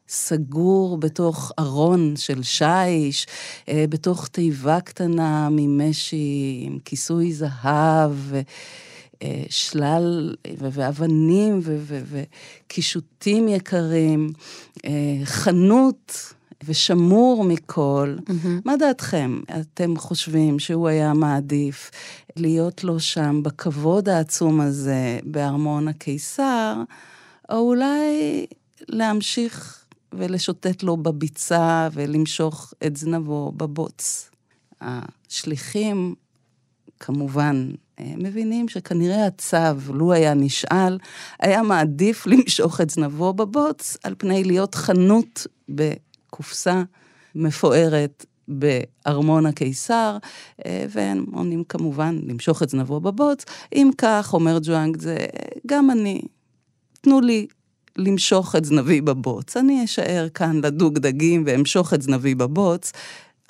סגור 0.09 0.97
בתוך 0.97 1.53
ארון 1.59 2.17
של 2.17 2.43
שיש, 2.43 3.27
אה, 3.69 3.85
בתוך 3.89 4.29
תיבה 4.29 4.81
קטנה 4.81 5.49
ממשי 5.51 6.63
עם 6.67 6.79
כיסוי 6.85 7.33
זהב, 7.33 8.35
אה, 8.35 8.41
שלל 9.49 10.35
ואבנים 10.59 11.61
וקישוטים 12.67 13.49
יקרים, 13.49 14.33
אה, 14.85 14.91
חנות 15.25 16.35
ושמור 16.65 17.45
מכל. 17.45 18.17
Mm-hmm. 18.19 18.49
מה 18.65 18.77
דעתכם? 18.77 19.41
אתם 19.61 19.97
חושבים 19.97 20.59
שהוא 20.59 20.89
היה 20.89 21.13
מעדיף 21.13 21.91
להיות 22.37 22.85
לו 22.85 23.01
שם 23.01 23.43
בכבוד 23.43 24.09
העצום 24.09 24.61
הזה 24.61 25.19
בארמון 25.25 25.89
הקיסר, 25.89 26.75
או 27.51 27.59
אולי 27.59 28.47
להמשיך 28.89 29.85
ולשוטט 30.13 30.83
לו 30.83 30.97
בביצה 30.97 31.89
ולמשוך 31.93 32.75
את 32.87 32.97
זנבו 32.97 33.53
בבוץ? 33.57 34.31
השליחים 34.81 36.15
כמובן 37.05 37.71
אה, 38.01 38.13
מבינים 38.17 38.69
שכנראה 38.69 39.27
הצו, 39.27 39.93
לו 39.95 40.13
היה 40.13 40.35
נשאל, 40.35 40.99
היה 41.41 41.63
מעדיף 41.63 42.27
למשוך 42.31 42.81
את 42.81 42.91
זנבו 42.91 43.33
בבוץ 43.33 43.97
על 44.05 44.15
פני 44.19 44.45
להיות 44.45 44.75
חנות 44.75 45.47
בקופסה 45.69 46.83
מפוארת 47.35 48.27
בארמון 48.49 49.47
הקיסר, 49.47 50.17
אה, 50.67 50.87
והם 50.89 51.25
עונים 51.33 51.65
כמובן 51.65 52.19
למשוך 52.27 52.63
את 52.63 52.71
זנבו 52.71 53.01
בבוץ. 53.01 53.45
אם 53.75 53.91
כך, 53.99 54.31
אומר 54.35 54.59
ג'ואנג, 54.63 55.01
זה 55.01 55.17
גם 55.67 55.91
אני, 55.91 56.23
תנו 57.01 57.21
לי 57.21 57.47
למשוך 57.97 58.57
את 58.57 58.65
זנבי 58.65 59.01
בבוץ. 59.01 59.57
אני 59.57 59.85
אשאר 59.85 60.29
כאן 60.35 60.61
לדוג 60.65 60.99
דגים 60.99 61.43
ואמשוך 61.47 61.95
את 61.95 62.03
זנבי 62.03 62.35
בבוץ. 62.35 62.93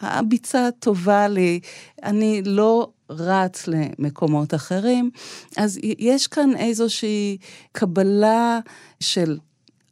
הביצה 0.01 0.69
טובה 0.79 1.29
לי, 1.29 1.61
אני 2.03 2.43
לא 2.45 2.89
רץ 3.11 3.67
למקומות 3.67 4.55
אחרים. 4.55 5.11
אז 5.57 5.79
יש 5.99 6.27
כאן 6.27 6.57
איזושהי 6.57 7.37
קבלה 7.73 8.59
של 9.01 9.39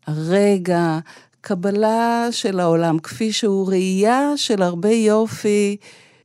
הרגע, 0.06 0.98
קבלה 1.40 2.28
של 2.30 2.60
העולם 2.60 2.98
כפי 2.98 3.32
שהוא, 3.32 3.68
ראייה 3.68 4.32
של 4.36 4.62
הרבה 4.62 4.90
יופי. 4.90 5.76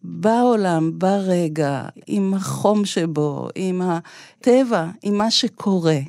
בעולם, 0.03 0.91
ברגע, 1.00 1.84
עם 2.08 2.34
החום 2.34 2.86
שבו, 2.86 3.50
עם 3.56 3.82
הטבע, 3.82 4.89
עם 5.03 5.17
מה 5.17 5.32
שקורה. 5.32 6.00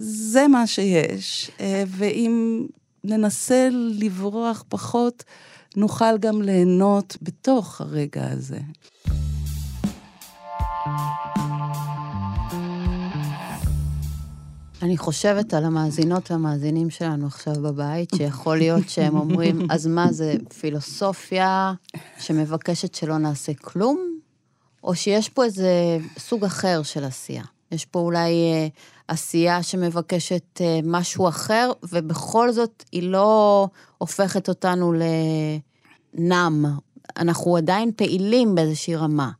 זה 0.00 0.48
מה 0.48 0.66
שיש. 0.66 1.50
אה, 1.60 1.84
ואם 1.86 2.66
ננסה 3.04 3.68
לברוח 3.72 4.64
פחות, 4.68 5.24
נוכל 5.76 6.18
גם 6.18 6.42
ליהנות 6.42 7.16
בתוך 7.22 7.80
הרגע 7.80 8.30
הזה. 8.30 8.60
אני 14.82 14.96
חושבת 14.96 15.54
על 15.54 15.64
המאזינות 15.64 16.30
והמאזינים 16.30 16.90
שלנו 16.90 17.26
עכשיו 17.26 17.54
בבית, 17.54 18.10
שיכול 18.16 18.58
להיות 18.58 18.88
שהם 18.88 19.16
אומרים, 19.16 19.58
אז 19.70 19.86
מה 19.86 20.12
זה 20.12 20.34
פילוסופיה 20.60 21.72
שמבקשת 22.18 22.94
שלא 22.94 23.18
נעשה 23.18 23.54
כלום? 23.54 24.18
או 24.84 24.94
שיש 24.94 25.28
פה 25.28 25.44
איזה 25.44 25.98
סוג 26.18 26.44
אחר 26.44 26.82
של 26.82 27.04
עשייה? 27.04 27.42
יש 27.72 27.84
פה 27.84 27.98
אולי 27.98 28.30
אה, 28.30 28.68
עשייה 29.08 29.62
שמבקשת 29.62 30.60
אה, 30.60 30.80
משהו 30.84 31.28
אחר, 31.28 31.70
ובכל 31.92 32.52
זאת 32.52 32.84
היא 32.92 33.02
לא 33.02 33.68
הופכת 33.98 34.48
אותנו 34.48 34.92
לנם. 36.18 36.64
אנחנו 37.16 37.56
עדיין 37.56 37.90
פעילים 37.96 38.54
באיזושהי 38.54 38.96
רמה, 38.96 39.30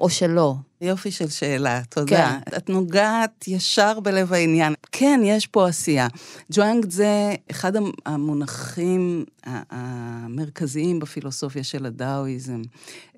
או 0.00 0.10
שלא. 0.10 0.54
יופי 0.80 1.10
של 1.10 1.28
שאלה, 1.28 1.80
תודה. 1.88 2.38
כן. 2.46 2.56
את 2.56 2.68
נוגעת 2.68 3.48
ישר 3.48 4.00
בלב 4.00 4.32
העניין. 4.32 4.74
כן, 4.92 5.20
יש 5.24 5.46
פה 5.46 5.68
עשייה. 5.68 6.08
ג'ואנג 6.52 6.90
זה 6.90 7.34
אחד 7.50 7.72
המונחים 8.06 9.24
המרכזיים 9.44 10.98
בפילוסופיה 10.98 11.64
של 11.64 11.86
הדאואיזם. 11.86 12.62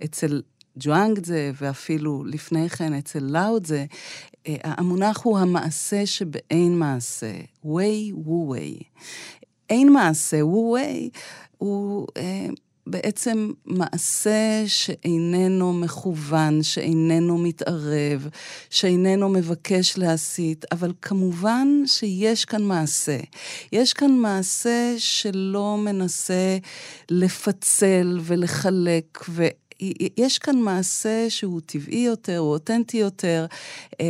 אצל 0.04 0.42
ג'ואנג 0.78 1.24
זה, 1.24 1.50
ואפילו 1.60 2.24
לפני 2.24 2.68
כן 2.68 2.94
אצל 2.94 3.22
לאוד 3.22 3.66
זה, 3.66 3.84
אה, 4.46 4.56
המונח 4.64 5.20
הוא 5.22 5.38
המעשה 5.38 6.06
שבאין 6.06 6.78
מעשה, 6.78 7.32
ווי 7.64 8.12
וו 8.14 8.44
ווי. 8.46 8.78
אין 9.70 9.92
מעשה, 9.92 10.46
וו 10.46 10.70
ווי, 10.70 11.10
הוא... 11.58 12.06
בעצם 12.86 13.50
מעשה 13.66 14.62
שאיננו 14.66 15.72
מכוון, 15.72 16.62
שאיננו 16.62 17.38
מתערב, 17.38 18.28
שאיננו 18.70 19.28
מבקש 19.28 19.98
להסית, 19.98 20.64
אבל 20.72 20.92
כמובן 21.02 21.82
שיש 21.86 22.44
כאן 22.44 22.62
מעשה. 22.62 23.18
יש 23.72 23.92
כאן 23.92 24.10
מעשה 24.12 24.94
שלא 24.98 25.76
מנסה 25.78 26.58
לפצל 27.10 28.18
ולחלק, 28.22 29.24
ו... 29.28 29.46
יש 30.16 30.38
כאן 30.38 30.58
מעשה 30.58 31.26
שהוא 31.28 31.60
טבעי 31.66 31.98
יותר, 31.98 32.38
הוא 32.38 32.52
אותנטי 32.52 32.96
יותר. 32.96 33.46
אה, 34.00 34.06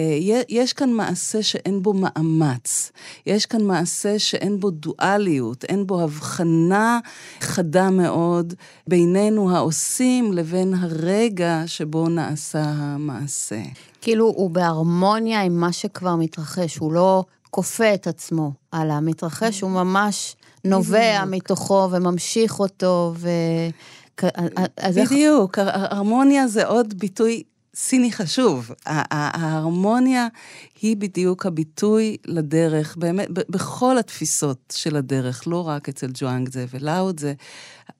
יש 0.48 0.72
כאן 0.72 0.90
מעשה 0.90 1.42
שאין 1.42 1.82
בו 1.82 1.92
מאמץ. 1.92 2.92
יש 3.26 3.46
כאן 3.46 3.62
מעשה 3.62 4.18
שאין 4.18 4.60
בו 4.60 4.70
דואליות, 4.70 5.64
אין 5.64 5.86
בו 5.86 6.00
הבחנה 6.00 7.00
חדה 7.40 7.90
מאוד 7.90 8.54
בינינו 8.86 9.56
העושים 9.56 10.32
לבין 10.32 10.74
הרגע 10.74 11.62
שבו 11.66 12.08
נעשה 12.08 12.62
המעשה. 12.64 13.62
כאילו 14.00 14.26
הוא 14.26 14.50
בהרמוניה 14.50 15.42
עם 15.42 15.60
מה 15.60 15.72
שכבר 15.72 16.16
מתרחש, 16.16 16.76
הוא 16.76 16.92
לא 16.92 17.24
כופה 17.50 17.94
את 17.94 18.06
עצמו 18.06 18.52
על 18.72 18.90
המתרחש, 18.90 19.60
הוא 19.60 19.70
ממש 19.70 20.36
נובע 20.64 21.24
מתוכו 21.26 21.88
וממשיך 21.90 22.60
אותו, 22.60 23.12
ו... 23.16 23.28
בדיוק, 24.96 25.58
הרמוניה 25.58 26.48
זה 26.48 26.66
עוד 26.66 26.94
ביטוי 26.98 27.42
סיני 27.74 28.12
חשוב. 28.12 28.70
ההרמוניה 28.86 30.28
היא 30.82 30.96
בדיוק 30.96 31.46
הביטוי 31.46 32.16
לדרך, 32.26 32.96
באמת, 32.96 33.28
בכל 33.30 33.98
התפיסות 33.98 34.74
של 34.76 34.96
הדרך, 34.96 35.46
לא 35.46 35.68
רק 35.68 35.88
אצל 35.88 36.10
ג'ואנג 36.14 36.52
זה 36.52 36.66
ולאוד 36.70 37.20
זה, 37.20 37.32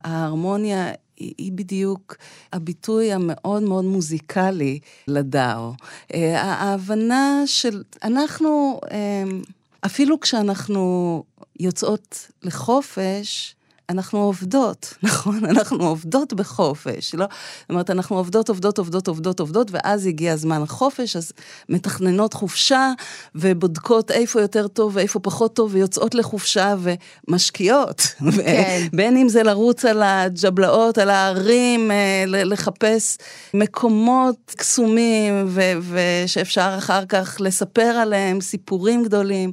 ההרמוניה 0.05 0.93
היא 1.17 1.53
בדיוק 1.53 2.17
הביטוי 2.53 3.13
המאוד 3.13 3.63
מאוד 3.63 3.85
מוזיקלי 3.85 4.79
לדאו. 5.09 5.73
אה, 6.15 6.43
ההבנה 6.43 7.43
של, 7.47 7.83
אנחנו, 8.05 8.81
אה, 8.91 9.25
אפילו 9.87 10.21
כשאנחנו 10.21 11.25
יוצאות 11.61 12.29
לחופש, 12.43 13.55
אנחנו 13.93 14.19
עובדות, 14.19 14.95
נכון? 15.03 15.45
אנחנו 15.45 15.85
עובדות 15.89 16.33
בחופש, 16.33 17.15
לא? 17.15 17.27
זאת 17.61 17.71
אומרת, 17.71 17.91
אנחנו 17.91 18.17
עובדות, 18.17 18.49
עובדות, 18.49 18.79
עובדות, 18.79 19.09
עובדות, 19.09 19.41
עובדות, 19.41 19.69
ואז 19.71 20.07
הגיע 20.07 20.37
זמן 20.37 20.63
החופש, 20.63 21.17
אז 21.17 21.33
מתכננות 21.69 22.35
חופשה, 22.35 22.93
ובודקות 23.35 24.11
איפה 24.11 24.41
יותר 24.41 24.69
טוב 24.69 24.97
ואיפה 24.97 25.21
פחות 25.21 25.57
טוב, 25.57 25.75
ויוצאות 25.75 26.15
לחופשה 26.15 26.75
ומשקיעות. 27.29 28.01
כן. 28.37 28.87
בין 28.97 29.17
אם 29.17 29.29
זה 29.29 29.43
לרוץ 29.43 29.85
על 29.85 30.03
הג'בלאות, 30.03 30.99
על 30.99 31.11
ההרים, 31.11 31.91
אה, 31.91 32.25
לחפש 32.27 33.19
מקומות 33.55 34.55
קסומים, 34.57 35.49
ושאפשר 35.91 36.75
אחר 36.79 37.05
כך 37.07 37.37
לספר 37.41 37.83
עליהם 37.83 38.41
סיפורים 38.41 39.03
גדולים, 39.03 39.53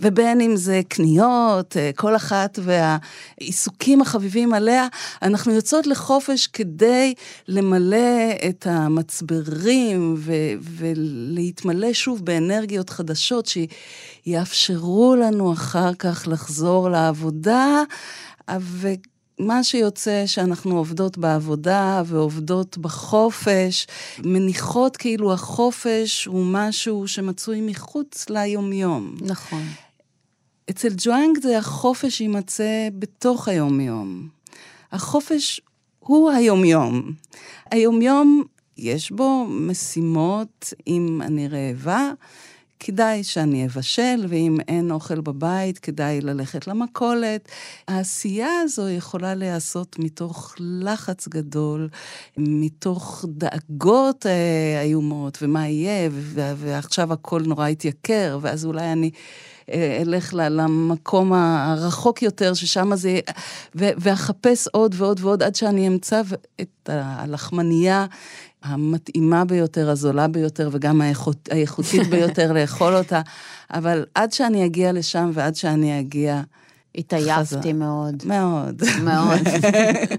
ובין 0.00 0.40
אם 0.40 0.56
זה 0.56 0.80
קניות, 0.88 1.76
אה, 1.76 1.90
כל 1.96 2.16
אחת 2.16 2.58
והעיסוק. 2.62 3.79
העיסוקים 3.80 4.02
החביבים 4.02 4.54
עליה, 4.54 4.86
אנחנו 5.22 5.52
יוצאות 5.52 5.86
לחופש 5.86 6.46
כדי 6.46 7.14
למלא 7.48 8.30
את 8.48 8.66
המצברים 8.70 10.14
ו- 10.18 10.32
ולהתמלא 10.60 11.92
שוב 11.92 12.24
באנרגיות 12.24 12.90
חדשות 12.90 13.48
שיאפשרו 14.26 15.16
לנו 15.16 15.52
אחר 15.52 15.94
כך 15.94 16.24
לחזור 16.30 16.88
לעבודה. 16.88 17.82
ומה 18.48 19.64
שיוצא 19.64 20.22
שאנחנו 20.26 20.76
עובדות 20.76 21.18
בעבודה 21.18 22.02
ועובדות 22.06 22.78
בחופש, 22.78 23.86
מניחות 24.24 24.96
כאילו 24.96 25.32
החופש 25.32 26.24
הוא 26.24 26.44
משהו 26.46 27.08
שמצוי 27.08 27.60
מחוץ 27.60 28.30
ליומיום. 28.30 29.14
נכון. 29.20 29.62
אצל 30.70 30.88
ג'ואנג 30.96 31.38
זה 31.42 31.58
החופש 31.58 32.20
יימצא 32.20 32.88
בתוך 32.98 33.48
היומיום. 33.48 34.28
החופש 34.92 35.60
הוא 35.98 36.30
היומיום. 36.30 37.12
היומיום, 37.70 38.42
יש 38.76 39.10
בו 39.10 39.46
משימות, 39.48 40.72
אם 40.86 41.22
אני 41.22 41.48
רעבה, 41.48 42.10
כדאי 42.80 43.24
שאני 43.24 43.66
אבשל, 43.66 44.26
ואם 44.28 44.56
אין 44.68 44.90
אוכל 44.90 45.20
בבית, 45.20 45.78
כדאי 45.78 46.20
ללכת 46.20 46.66
למכולת. 46.66 47.48
העשייה 47.88 48.60
הזו 48.62 48.88
יכולה 48.88 49.34
להיעשות 49.34 49.98
מתוך 49.98 50.54
לחץ 50.58 51.28
גדול, 51.28 51.88
מתוך 52.36 53.24
דאגות 53.28 54.26
אה, 54.26 54.80
איומות, 54.82 55.38
ומה 55.42 55.68
יהיה, 55.68 56.10
ועכשיו 56.56 57.12
הכל 57.12 57.42
נורא 57.42 57.68
התייקר, 57.68 58.38
ואז 58.42 58.64
אולי 58.64 58.92
אני... 58.92 59.10
אלך 60.00 60.34
למקום 60.36 61.32
הרחוק 61.32 62.22
יותר, 62.22 62.54
ששם 62.54 62.96
זה... 62.96 63.20
ואחפש 63.74 64.68
עוד 64.68 64.94
ועוד 64.98 65.20
ועוד 65.22 65.42
עד 65.42 65.54
שאני 65.54 65.88
אמצא 65.88 66.22
את 66.60 66.90
הלחמנייה 66.92 68.06
המתאימה 68.62 69.44
ביותר, 69.44 69.90
הזולה 69.90 70.28
ביותר, 70.28 70.68
וגם 70.72 71.00
האיכות, 71.00 71.48
האיכותית 71.50 72.06
ביותר 72.06 72.52
לאכול 72.56 72.96
אותה. 72.96 73.20
אבל 73.74 74.04
עד 74.14 74.32
שאני 74.32 74.66
אגיע 74.66 74.92
לשם 74.92 75.30
ועד 75.34 75.54
שאני 75.54 76.00
אגיע... 76.00 76.42
התעייפתי 76.94 77.72
מאוד. 77.72 78.22
מאוד. 78.26 78.82
מאוד. 79.02 79.40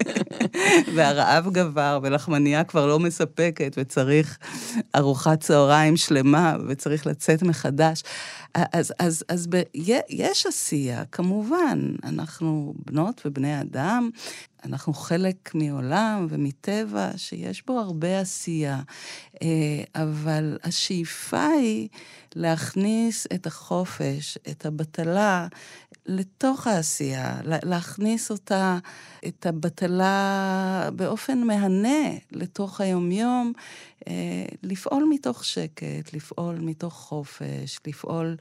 והרעב 0.96 1.50
גבר, 1.52 2.00
ולחמניה 2.04 2.64
כבר 2.64 2.88
לא 2.88 3.00
מספקת, 3.00 3.76
וצריך 3.78 4.38
ארוחת 4.96 5.40
צהריים 5.40 5.98
שלמה, 5.98 6.56
וצריך 6.68 7.08
לצאת 7.08 7.44
מחדש. 7.44 8.04
אז, 8.56 8.94
אז, 9.00 9.24
אז 9.30 9.48
ב, 9.50 9.62
יש 10.10 10.46
עשייה, 10.46 11.04
כמובן, 11.12 11.80
אנחנו 12.04 12.74
בנות 12.86 13.22
ובני 13.26 13.62
אדם, 13.62 14.10
אנחנו 14.66 14.94
חלק 14.94 15.52
מעולם 15.56 16.28
ומטבע 16.30 17.10
שיש 17.18 17.66
בו 17.66 17.80
הרבה 17.80 18.20
עשייה, 18.20 18.82
אה, 19.42 19.48
אבל 19.96 20.58
השאיפה 20.64 21.48
היא 21.48 21.90
להכניס 22.36 23.28
את 23.34 23.48
החופש, 23.48 24.38
את 24.52 24.66
הבטלה, 24.66 25.48
לתוך 26.06 26.68
העשייה, 26.68 27.40
להכניס 27.44 28.32
אותה, 28.32 28.78
את 29.28 29.46
הבטלה 29.46 30.90
באופן 30.96 31.44
מהנה 31.44 32.18
לתוך 32.32 32.82
היומיום, 32.82 33.54
אה, 34.08 34.46
לפעול 34.64 35.08
מתוך 35.10 35.46
שקט, 35.46 36.14
לפעול 36.14 36.56
מתוך 36.56 36.94
חופש, 36.94 37.80
לפעול 37.88 38.36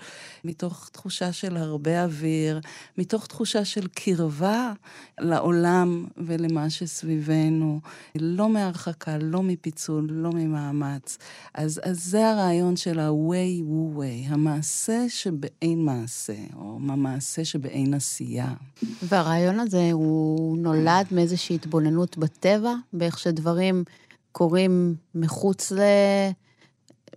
מתוך 0.45 0.88
תחושה 0.93 1.33
של 1.33 1.57
הרבה 1.57 2.05
אוויר, 2.05 2.61
מתוך 2.99 3.27
תחושה 3.27 3.64
של 3.64 3.87
קרבה 3.87 4.73
לעולם 5.21 6.07
ולמה 6.16 6.71
שסביבנו, 6.71 7.81
לא 8.14 8.49
מהרחקה, 8.49 9.19
לא 9.19 9.43
מפיצול, 9.43 10.07
לא 10.11 10.31
ממאמץ. 10.31 11.19
אז, 11.55 11.81
אז 11.85 12.05
זה 12.05 12.31
הרעיון 12.31 12.77
של 12.77 12.99
ה-way 12.99 13.62
wu 13.71 13.99
way, 13.99 14.33
המעשה 14.33 15.05
שבאין 15.09 15.85
מעשה, 15.85 16.37
או 16.57 16.79
המעשה 16.88 17.45
שבאין 17.45 17.95
עשייה. 17.95 18.55
והרעיון 19.03 19.61
הזה 19.61 19.88
הוא 19.93 20.59
נולד 20.73 21.07
מאיזושהי 21.13 21.55
התבוננות 21.57 22.19
בטבע, 22.19 22.75
באיך 22.93 23.19
שדברים... 23.19 23.85
קורים 24.33 24.95
מחוץ 25.15 25.73
ל... 25.73 25.81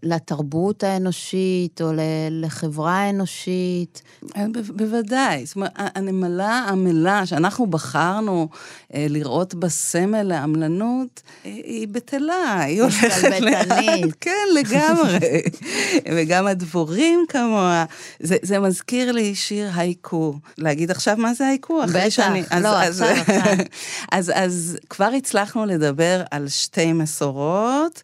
לתרבות 0.04 0.84
האנושית 0.84 1.82
או 1.82 1.92
לחברה 2.32 2.94
האנושית? 2.94 4.02
אה, 4.38 4.46
בוודאי. 4.76 5.46
זאת 5.46 5.56
אומרת, 5.56 5.72
הנמלה 5.76 6.66
עמלה 6.70 7.26
שאנחנו 7.26 7.68
בחרנו 7.68 8.48
אה, 8.94 9.06
לראות 9.10 9.54
בסמל 9.54 10.24
לעמלנות, 10.24 11.22
אה, 11.46 11.52
היא 11.52 11.88
בטלה, 11.88 12.62
היא 12.62 12.82
הולכת 12.82 13.40
לאט. 13.40 13.68
כן, 14.22 14.46
לגמרי. 14.54 15.42
וגם 16.16 16.48
הדבורים 16.48 17.26
כמוה. 17.30 17.86
זה, 18.20 18.38
זה 18.42 18.60
מזכיר 18.60 19.12
לי 19.12 19.36
שיר 19.36 19.70
הייקו. 19.76 20.34
להגיד 20.58 20.92
עכשיו 20.92 21.18
מה 21.18 21.34
זה 21.34 21.48
הייקו? 21.48 21.82
בטח, 21.84 22.10
שאני, 22.10 22.44
אז, 22.50 22.64
לא, 22.64 22.84
אז, 22.84 23.02
עכשיו, 23.02 23.36
אז, 23.38 23.60
אז, 24.12 24.32
אז 24.36 24.78
כבר 24.90 25.10
הצלחנו 25.18 25.66
לדבר 25.66 26.22
על 26.32 26.48
שתי 26.48 26.94
מסורות. 26.94 28.02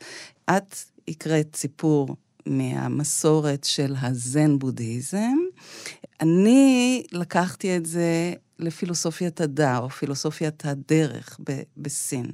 את 0.49 0.75
הקראת 1.09 1.55
סיפור 1.55 2.15
מהמסורת 2.45 3.63
של 3.63 3.95
הזן 4.01 4.59
בודהיזם. 4.59 5.37
אני 6.21 7.03
לקחתי 7.11 7.77
את 7.77 7.85
זה 7.85 8.33
לפילוסופיית 8.59 9.41
הדאו, 9.41 9.89
פילוסופיית 9.89 10.65
הדרך 10.65 11.39
ב- 11.49 11.61
בסין. 11.77 12.25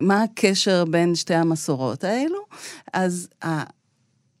מה 0.00 0.22
הקשר 0.22 0.84
בין 0.84 1.14
שתי 1.14 1.34
המסורות 1.34 2.04
האלו? 2.04 2.38
אז 2.92 3.28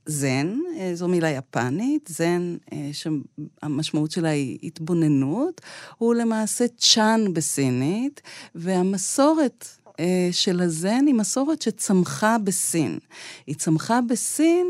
זן, 0.06 0.58
זו 0.94 1.08
מילה 1.08 1.30
יפנית, 1.30 2.08
זן 2.12 2.56
שהמשמעות 2.92 4.10
שלה 4.10 4.28
היא 4.28 4.58
התבוננות, 4.62 5.60
הוא 5.98 6.14
למעשה 6.14 6.64
צ'אן 6.78 7.24
בסינית, 7.32 8.22
והמסורת 8.54 9.66
אה, 9.85 9.85
של 10.32 10.60
הזן 10.60 11.04
היא 11.06 11.14
מסורת 11.14 11.62
שצמחה 11.62 12.36
בסין. 12.44 12.98
היא 13.46 13.54
צמחה 13.54 14.00
בסין 14.08 14.66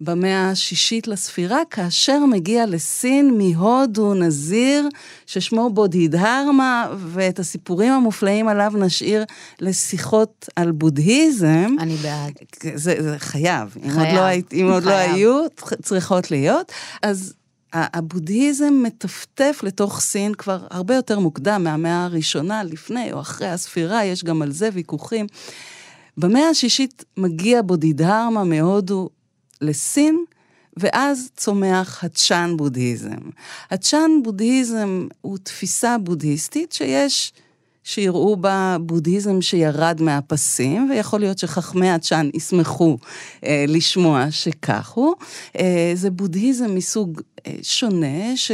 במאה 0.00 0.50
השישית 0.50 1.08
לספירה, 1.08 1.60
כאשר 1.70 2.18
מגיע 2.24 2.66
לסין 2.66 3.38
מהודו 3.38 4.14
נזיר 4.14 4.88
ששמו 5.26 5.70
בודידהרמה, 5.70 6.88
ואת 7.06 7.38
הסיפורים 7.38 7.92
המופלאים 7.92 8.48
עליו 8.48 8.72
נשאיר 8.76 9.24
לשיחות 9.60 10.48
על 10.56 10.70
בודהיזם. 10.70 11.76
אני 11.78 11.96
בעד. 11.96 12.32
זה, 12.74 12.94
זה 13.02 13.18
חייב. 13.18 13.76
חייב. 13.88 13.90
אם 13.92 13.98
עוד 13.98 14.08
לא, 14.14 14.60
אם 14.60 14.70
עוד 14.72 14.84
לא. 14.84 14.92
היו, 14.92 15.46
צריכות 15.82 16.30
להיות. 16.30 16.72
אז 17.02 17.34
הבודהיזם 17.72 18.74
מטפטף 18.82 19.60
לתוך 19.62 20.00
סין 20.00 20.34
כבר 20.34 20.66
הרבה 20.70 20.94
יותר 20.94 21.18
מוקדם, 21.18 21.64
מהמאה 21.64 22.04
הראשונה, 22.04 22.62
לפני 22.62 23.12
או 23.12 23.20
אחרי 23.20 23.48
הספירה, 23.48 24.04
יש 24.04 24.24
גם 24.24 24.42
על 24.42 24.52
זה 24.52 24.68
ויכוחים. 24.72 25.26
במאה 26.16 26.48
השישית 26.48 27.04
מגיע 27.16 27.62
בודידהרמה 27.62 28.44
מהודו 28.44 29.08
לסין, 29.60 30.24
ואז 30.76 31.30
צומח 31.36 32.04
הצ'אן 32.04 32.56
בודהיזם. 32.56 33.30
הצ'אן 33.70 34.10
בודהיזם 34.22 35.06
הוא 35.20 35.38
תפיסה 35.38 35.98
בודהיסטית 35.98 36.72
שיש 36.72 37.32
שיראו 37.84 38.36
בה 38.36 38.76
בודהיזם 38.80 39.40
שירד 39.40 40.02
מהפסים, 40.02 40.90
ויכול 40.90 41.20
להיות 41.20 41.38
שחכמי 41.38 41.90
הצ'אן 41.90 42.30
ישמחו 42.34 42.98
אה, 43.44 43.64
לשמוע 43.68 44.30
שכך 44.30 44.90
הוא. 44.90 45.14
אה, 45.58 45.92
זה 45.94 46.10
בודהיזם 46.10 46.74
מסוג 46.74 47.20
אה, 47.46 47.52
שונה, 47.62 48.36
ש... 48.36 48.52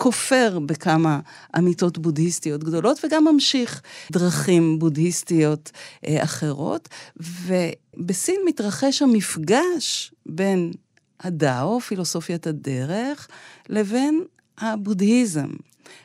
כופר 0.00 0.58
בכמה 0.66 1.20
אמיתות 1.58 1.98
בודהיסטיות 1.98 2.64
גדולות, 2.64 3.04
וגם 3.04 3.24
ממשיך 3.24 3.82
דרכים 4.12 4.78
בודהיסטיות 4.78 5.70
אה, 6.06 6.22
אחרות. 6.22 6.88
ובסין 7.16 8.40
מתרחש 8.46 9.02
המפגש 9.02 10.14
בין 10.26 10.72
הדאו, 11.20 11.80
פילוסופיית 11.80 12.46
הדרך, 12.46 13.28
לבין 13.68 14.24
הבודהיזם. 14.58 15.48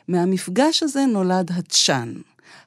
מהמפגש 0.08 0.82
הזה 0.82 1.06
נולד 1.06 1.50
הצ'אן, 1.52 2.12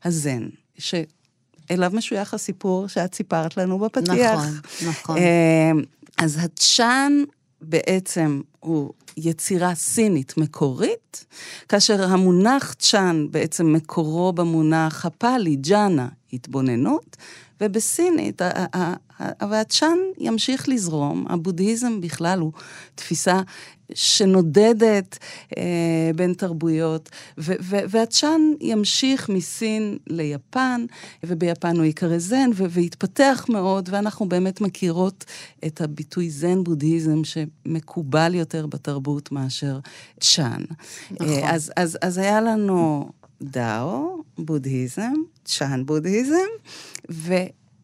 הזן, 0.04 0.48
שאליו 0.78 1.92
משוייך 1.94 2.34
הסיפור 2.34 2.88
שאת 2.88 3.16
סיפרת 3.16 3.58
לנו 3.58 3.80
בפתיח. 3.80 4.42
נכון, 4.42 4.90
נכון. 4.90 5.18
אה, 5.18 5.72
אז 6.18 6.38
הצ'אן 6.42 7.24
בעצם 7.62 8.42
הוא 8.60 8.94
יצירה 9.18 9.76
סינית 9.76 10.38
מקורית, 10.38 11.26
כאשר 11.70 12.04
המונח 12.04 12.74
צ'אן 12.74 13.28
בעצם 13.32 13.74
מקורו 13.74 14.34
במונח 14.34 15.06
הפאלי, 15.06 15.56
ג'אנה, 15.56 16.08
התבוננות, 16.34 17.18
ובסינית, 17.62 18.42
והצ'אן 19.50 19.98
ימשיך 20.18 20.70
לזרום, 20.70 21.26
הבודהיזם 21.30 22.02
בכלל 22.02 22.40
הוא 22.40 22.52
תפיסה 22.96 23.42
שנודדת 23.94 25.18
אה, 25.58 26.12
בין 26.16 26.34
תרבויות, 26.34 27.10
ו- 27.38 27.54
ו- 27.62 27.86
והצ'אן 27.90 28.42
ימשיך 28.62 29.30
מסין 29.30 29.98
ליפן, 30.08 30.86
וביפן 31.24 31.76
הוא 31.76 31.86
ייקרא 31.86 32.18
זן, 32.18 32.50
ו- 32.54 32.70
והתפתח 32.70 33.46
מאוד, 33.50 33.90
ואנחנו 33.92 34.30
באמת 34.30 34.62
מכירות 34.62 35.26
את 35.66 35.82
הביטוי 35.82 36.30
זן 36.30 36.64
בודהיזם 36.64 37.22
שמקובל 37.24 38.36
יותר 38.36 38.68
בתרבות 38.68 39.32
מאשר 39.32 39.80
צ'אן. 40.20 40.62
נכון. 41.12 41.28
אה, 41.28 41.56
אז, 41.56 41.72
אז, 41.76 41.98
אז 42.02 42.18
היה 42.18 42.42
לנו 42.42 43.10
דאו, 43.42 44.24
בודהיזם, 44.38 45.14
צ'אן 45.46 45.86
בודהיזם, 45.86 46.48
ו... 47.12 47.34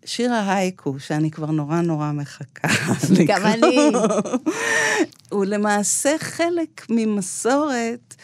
שיר 0.05 0.33
ההייקו, 0.33 0.99
שאני 0.99 1.31
כבר 1.31 1.51
נורא 1.51 1.81
נורא 1.81 2.11
מחכה 2.11 2.67
לקרוא. 3.09 3.25
גם 3.31 3.45
אני. 3.45 3.91
הוא 5.29 5.45
למעשה 5.45 6.15
חלק 6.19 6.85
ממסורת 6.89 8.15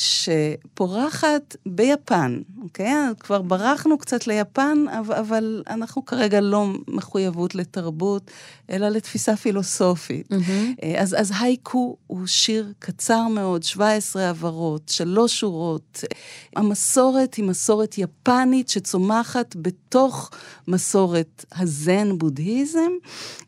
שפורחת 0.00 1.56
ביפן, 1.66 2.40
אוקיי? 2.62 2.94
כבר 3.20 3.42
ברחנו 3.42 3.98
קצת 3.98 4.26
ליפן, 4.26 4.84
אבל 5.20 5.62
אנחנו 5.70 6.04
כרגע 6.04 6.40
לא 6.40 6.66
מחויבות 6.88 7.54
לתרבות, 7.54 8.30
אלא 8.70 8.88
לתפיסה 8.88 9.36
פילוסופית. 9.36 10.32
Mm-hmm. 10.32 10.84
אז, 10.98 11.16
אז 11.18 11.32
הייקו 11.40 11.96
הוא 12.06 12.26
שיר 12.26 12.72
קצר 12.78 13.28
מאוד, 13.28 13.62
17 13.62 14.30
הברות, 14.30 14.88
שלוש 14.88 15.40
שורות. 15.40 16.04
המסורת 16.56 17.34
היא 17.34 17.44
מסורת 17.44 17.98
יפנית 17.98 18.68
שצומחת 18.68 19.56
בתוך 19.56 20.30
מסורת 20.68 21.44
הזן 21.56 22.18
בודהיזם, 22.18 22.90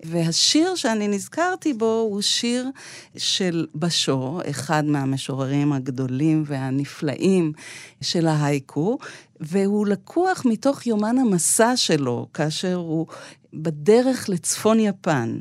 והשיר 0.04 0.74
שאני 0.74 1.08
נזכרתי 1.08 1.72
בו 1.72 2.06
הוא 2.10 2.22
שיר 2.22 2.70
של 3.16 3.66
בשו, 3.74 4.40
אחד 4.50 4.84
מהמשוררים 4.84 5.72
הגדולים 5.72 6.41
והנפלאים 6.46 7.52
של 8.00 8.26
ההייקו, 8.26 8.98
והוא 9.40 9.86
לקוח 9.86 10.42
מתוך 10.44 10.86
יומן 10.86 11.18
המסע 11.18 11.76
שלו, 11.76 12.26
כאשר 12.34 12.74
הוא 12.74 13.06
בדרך 13.54 14.28
לצפון 14.28 14.80
יפן. 14.80 15.38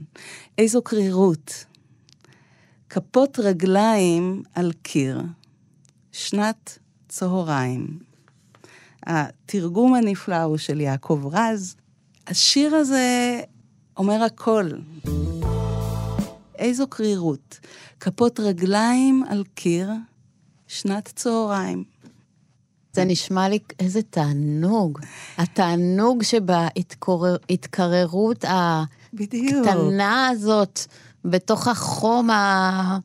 איזו 0.57 0.81
קרירות. 0.81 1.65
כפות 2.89 3.39
רגליים 3.39 4.43
על 4.55 4.71
קיר, 4.81 5.21
שנת 6.11 6.79
צהריים. 7.07 7.99
התרגום 9.03 9.93
הנפלא 9.93 10.41
הוא 10.41 10.57
של 10.57 10.81
יעקב 10.81 11.23
רז. 11.31 11.75
השיר 12.27 12.75
הזה 12.75 13.41
אומר 13.97 14.23
הכל. 14.23 14.69
איזו 16.55 16.87
קרירות. 16.87 17.59
כפות 17.99 18.39
רגליים 18.39 19.23
על 19.29 19.43
קיר, 19.55 19.89
שנת 20.73 21.11
צהריים. 21.15 21.83
זה 22.93 23.05
נשמע 23.05 23.49
לי 23.49 23.59
איזה 23.79 24.01
תענוג. 24.01 24.99
התענוג 25.37 26.23
שבהתקררות 26.23 28.45
הקטנה 28.47 30.27
הזאת, 30.27 30.79
בתוך 31.25 31.67
החום 31.67 32.29
ה... 32.29 32.97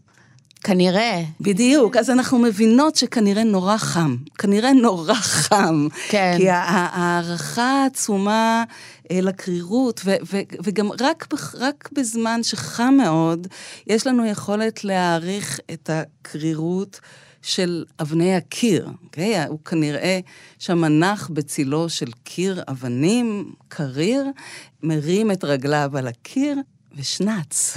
כנראה. 0.60 1.22
בדיוק, 1.40 1.96
אז 1.96 2.10
אנחנו 2.10 2.38
מבינות 2.38 2.96
שכנראה 2.96 3.44
נורא 3.44 3.76
חם. 3.76 4.16
כנראה 4.38 4.72
נורא 4.72 5.14
חם. 5.14 5.88
כן. 6.08 6.34
כי 6.36 6.50
ההערכה 6.50 7.82
העצומה 7.82 8.64
לקרירות, 9.10 10.00
ו- 10.04 10.16
ו- 10.32 10.40
וגם 10.64 10.90
רק, 11.00 11.26
רק 11.54 11.88
בזמן 11.92 12.42
שחם 12.42 12.94
מאוד, 12.98 13.46
יש 13.86 14.06
לנו 14.06 14.26
יכולת 14.26 14.84
להעריך 14.84 15.60
את 15.72 15.90
הקרירות. 15.92 17.00
של 17.46 17.84
אבני 18.00 18.36
הקיר, 18.36 18.88
אוקיי? 19.04 19.44
Okay? 19.44 19.48
הוא 19.48 19.58
כנראה 19.64 20.20
שם 20.58 20.84
נח 20.84 21.30
בצילו 21.32 21.88
של 21.88 22.10
קיר 22.24 22.62
אבנים, 22.68 23.52
קריר, 23.68 24.24
מרים 24.82 25.30
את 25.30 25.44
רגליו 25.44 25.90
על 25.94 26.06
הקיר, 26.06 26.58
ושנץ. 26.96 27.76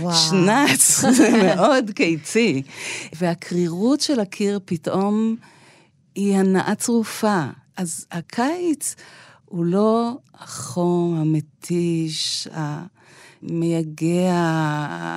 וואו. 0.00 0.14
שנץ, 0.14 1.00
זה 1.16 1.30
מאוד 1.42 1.90
קיצי. 1.94 2.62
והקרירות 3.16 4.00
של 4.00 4.20
הקיר 4.20 4.60
פתאום 4.64 5.36
היא 6.14 6.36
הנאה 6.36 6.74
צרופה. 6.74 7.44
אז 7.76 8.06
הקיץ 8.12 8.94
הוא 9.44 9.64
לא 9.64 10.18
החום 10.34 11.14
המתיש, 11.14 12.48
המייגע, 13.48 14.34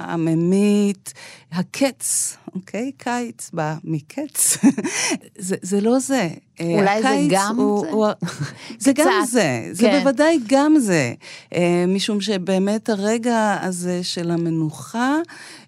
הממית, 0.08 1.14
הקץ, 1.52 2.38
אוקיי? 2.56 2.92
קיץ 2.98 3.50
בא 3.54 3.76
מקץ. 3.84 4.58
זה, 5.38 5.56
זה 5.62 5.82
לא 5.82 6.00
זה. 6.00 6.30
אולי 6.60 7.02
זה 7.02 7.28
גם 7.30 7.56
הוא, 7.58 7.82
זה? 7.82 7.90
הוא, 7.92 8.08
זה 8.80 8.94
קצת, 8.94 9.04
גם 9.06 9.26
זה, 9.26 9.70
זה 9.72 9.84
כן. 9.84 10.00
בוודאי 10.00 10.40
גם 10.48 10.76
זה. 10.80 11.14
אה, 11.54 11.86
משום 11.88 12.22
שבאמת 12.22 12.90
הרגע 12.90 13.58
הזה 13.62 14.04
של 14.04 14.32
המנוחה, 14.32 15.16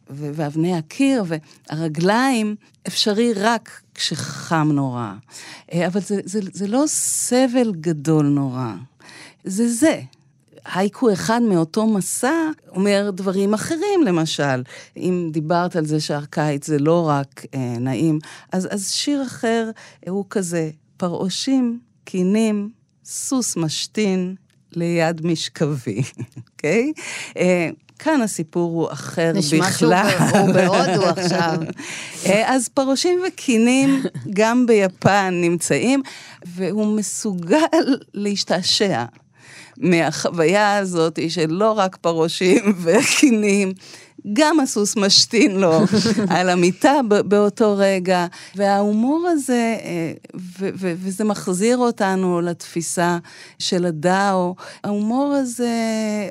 ואבני 0.10 0.78
הקיר 0.78 1.24
והרגליים, 1.28 2.56
אפשרי 2.88 3.34
רק 3.34 3.82
כשחם 3.96 4.70
נורא. 4.74 5.14
אה, 5.74 5.88
אבל 5.88 6.02
זה, 6.02 6.20
זה, 6.24 6.40
זה 6.54 6.68
לא 6.68 6.84
סבל 6.88 7.72
גדול 7.72 8.26
נורא, 8.26 8.74
זה 9.44 9.70
זה. 9.70 10.02
הייקו 10.74 11.14
אחד 11.14 11.42
מאותו 11.42 11.88
מסע 11.88 12.50
אומר 12.76 13.10
דברים 13.14 13.54
אחרים, 13.54 14.04
למשל. 14.06 14.64
אם 14.98 15.30
דיברת 15.32 15.76
על 15.76 15.86
זה 15.86 16.00
שהקיץ 16.00 16.68
זה 16.68 16.80
לא 16.80 17.08
רק 17.08 17.46
אה, 17.54 17.76
נעים, 17.80 18.20
אז, 18.52 18.68
אז 18.72 18.92
שיר 18.92 19.24
אחר 19.24 19.70
הוא 20.10 20.26
כזה, 20.30 20.70
פרעושים, 20.98 21.80
קינים, 22.04 22.70
סוס 23.06 23.58
משתין 23.58 24.36
ליד 24.72 25.26
משכבי, 25.26 26.02
אוקיי? 26.54 26.94
אה, 27.38 27.70
כאן 28.00 28.22
הסיפור 28.22 28.72
הוא 28.72 28.92
אחר 28.92 29.32
נשמע 29.36 29.68
בכלל. 29.68 30.08
נשמע 30.08 30.30
שהוא 30.30 30.54
בהודו 30.54 31.06
עכשיו. 31.06 31.58
אה, 32.26 32.56
אז 32.56 32.70
פרושים 32.70 33.20
וקינים 33.28 34.04
גם 34.30 34.66
ביפן 34.66 35.34
נמצאים, 35.42 36.02
והוא 36.46 36.98
מסוגל 36.98 37.58
להשתעשע. 38.14 39.06
מהחוויה 39.80 40.78
הזאת 40.78 41.20
שלא 41.30 41.72
רק 41.72 41.96
פרושים 41.96 42.74
וקינים, 42.84 43.74
גם 44.34 44.60
הסוס 44.60 44.96
משתין 44.96 45.60
לו 45.60 45.80
על 46.36 46.50
המיטה 46.50 46.94
באותו 47.26 47.76
רגע. 47.78 48.28
וההומור 48.56 49.28
הזה, 49.28 49.78
אה, 49.84 50.14
וזה 50.76 51.24
מחזיר 51.24 51.78
אותנו 51.78 52.42
לתפיסה 52.42 53.18
של 53.60 53.86
הדאו, 53.86 54.56
ההומור 54.84 55.34
הזה 55.34 55.70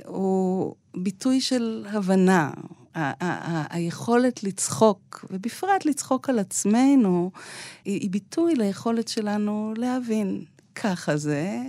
הוא 0.07 0.75
ביטוי 0.97 1.41
של 1.41 1.87
הבנה. 1.93 2.51
היכולת 3.71 4.43
לצחוק, 4.43 5.25
ובפרט 5.31 5.85
לצחוק 5.85 6.29
על 6.29 6.39
עצמנו, 6.39 7.31
היא 7.85 8.11
ביטוי 8.11 8.55
ליכולת 8.55 9.09
שלנו 9.09 9.75
להבין. 9.77 10.45
ככה 10.75 11.17
זה, 11.17 11.63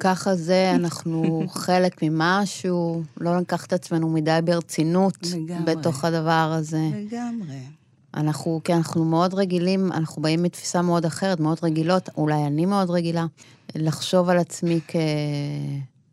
ככה 0.00 0.34
זה, 0.34 0.72
אנחנו 0.74 1.44
חלק 1.48 2.02
ממשהו, 2.02 3.02
לא 3.20 3.38
ניקח 3.38 3.64
את 3.64 3.72
עצמנו 3.72 4.08
מדי 4.08 4.38
ברצינות 4.44 5.16
לגמרי. 5.22 5.74
בתוך 5.74 6.04
הדבר 6.04 6.52
הזה. 6.58 6.90
לגמרי. 6.94 7.60
אנחנו, 8.14 8.60
כי 8.64 8.72
אנחנו 8.74 9.04
מאוד 9.04 9.34
רגילים, 9.34 9.92
אנחנו 9.92 10.22
באים 10.22 10.42
מתפיסה 10.42 10.82
מאוד 10.82 11.04
אחרת, 11.04 11.40
מאוד 11.40 11.58
רגילות, 11.62 12.08
אולי 12.16 12.46
אני 12.46 12.66
מאוד 12.66 12.90
רגילה, 12.90 13.26
לחשוב 13.74 14.28
על 14.28 14.38
עצמי 14.38 14.80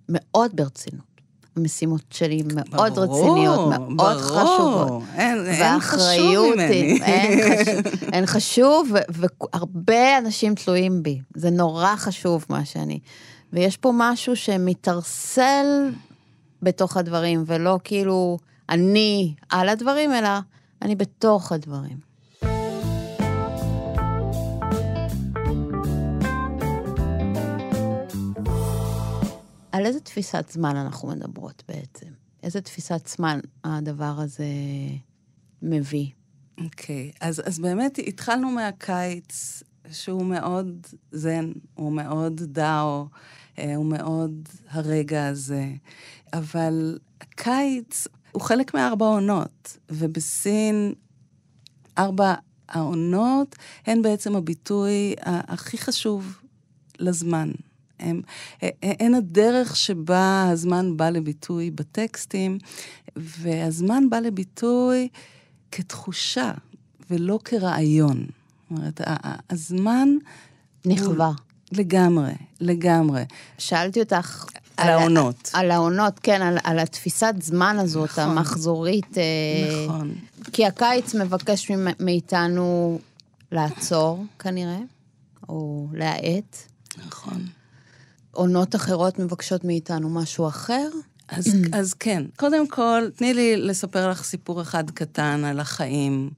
כמאוד 0.09 0.51
ברצינות. 0.53 1.13
המשימות 1.55 2.01
שלי 2.09 2.43
מאוד 2.47 2.93
ברור, 2.95 3.03
רציניות, 3.03 3.69
מאוד 3.69 3.97
ברור. 3.97 4.13
חשובות. 4.13 5.03
אין, 5.15 5.45
אין 5.45 5.79
חשוב 5.79 6.53
ממני. 6.53 6.99
אין 7.01 7.55
חשוב, 7.65 8.09
אין 8.13 8.25
חשוב, 8.25 8.91
והרבה 9.09 10.17
אנשים 10.17 10.55
תלויים 10.55 11.03
בי. 11.03 11.19
זה 11.35 11.49
נורא 11.49 11.95
חשוב 11.95 12.45
מה 12.49 12.65
שאני. 12.65 12.99
ויש 13.53 13.77
פה 13.77 13.91
משהו 13.97 14.35
שמתערסל 14.35 15.91
בתוך 16.61 16.97
הדברים, 16.97 17.43
ולא 17.47 17.79
כאילו 17.83 18.37
אני 18.69 19.35
על 19.49 19.69
הדברים, 19.69 20.13
אלא 20.13 20.29
אני 20.81 20.95
בתוך 20.95 21.51
הדברים. 21.51 21.97
על 29.71 29.85
איזה 29.85 29.99
תפיסת 29.99 30.49
זמן 30.51 30.75
אנחנו 30.75 31.07
מדברות 31.07 31.63
בעצם? 31.67 32.07
איזה 32.43 32.61
תפיסת 32.61 33.07
זמן 33.07 33.39
הדבר 33.63 34.15
הזה 34.17 34.45
מביא? 35.61 36.07
אוקיי, 36.63 37.11
okay. 37.13 37.17
אז, 37.21 37.41
אז 37.45 37.59
באמת 37.59 37.99
התחלנו 38.07 38.49
מהקיץ, 38.49 39.63
שהוא 39.91 40.25
מאוד 40.25 40.87
זן, 41.11 41.51
הוא 41.73 41.91
מאוד 41.91 42.41
דאו. 42.45 43.07
אה, 43.59 43.75
הוא 43.75 43.85
מאוד 43.85 44.49
הרגע 44.69 45.27
הזה. 45.27 45.65
אבל 46.33 46.99
הקיץ 47.21 48.07
הוא 48.31 48.41
חלק 48.41 48.73
מארבע 48.73 49.05
עונות, 49.05 49.77
ובסין 49.89 50.93
ארבע 51.97 52.33
העונות 52.69 53.55
הן 53.85 54.01
בעצם 54.01 54.35
הביטוי 54.35 55.15
הכי 55.25 55.77
חשוב 55.77 56.41
לזמן. 56.99 57.51
הם, 57.99 58.21
אה, 58.63 58.69
אה, 58.83 58.93
הן 58.99 59.13
הדרך 59.13 59.75
שבה 59.75 60.49
הזמן 60.51 60.97
בא 60.97 61.09
לביטוי 61.09 61.71
בטקסטים, 61.71 62.57
והזמן 63.15 64.09
בא 64.09 64.19
לביטוי 64.19 65.07
כתחושה 65.71 66.51
ולא 67.09 67.39
כרעיון. 67.43 68.17
זאת 68.17 68.71
אומרת, 68.71 69.01
הזמן... 69.49 70.09
נכווה. 70.85 71.31
לגמרי, 71.77 72.31
לגמרי. 72.61 73.23
שאלתי 73.57 73.99
אותך... 73.99 74.45
על 74.77 74.89
העונות. 74.89 75.49
על 75.53 75.71
העונות, 75.71 76.19
כן, 76.23 76.41
על, 76.41 76.57
על 76.63 76.79
התפיסת 76.79 77.33
זמן 77.41 77.77
הזאת, 77.79 78.09
נכון, 78.09 78.23
המחזורית. 78.23 79.17
אה, 79.17 79.85
נכון. 79.85 80.15
כי 80.53 80.65
הקיץ 80.65 81.15
מבקש 81.15 81.71
מאיתנו 81.99 82.99
לעצור, 83.51 84.25
כנראה, 84.39 84.79
או 85.49 85.87
להאט. 85.93 86.57
נכון. 87.07 87.45
עונות 88.31 88.75
אחרות 88.75 89.19
מבקשות 89.19 89.63
מאיתנו 89.63 90.09
משהו 90.09 90.47
אחר. 90.47 90.89
אז, 91.27 91.55
אז 91.71 91.93
כן. 91.93 92.23
קודם 92.37 92.67
כל, 92.67 93.03
תני 93.15 93.33
לי 93.33 93.57
לספר 93.57 94.09
לך 94.09 94.23
סיפור 94.23 94.61
אחד 94.61 94.91
קטן 94.91 95.43
על 95.45 95.59
החיים. 95.59 96.29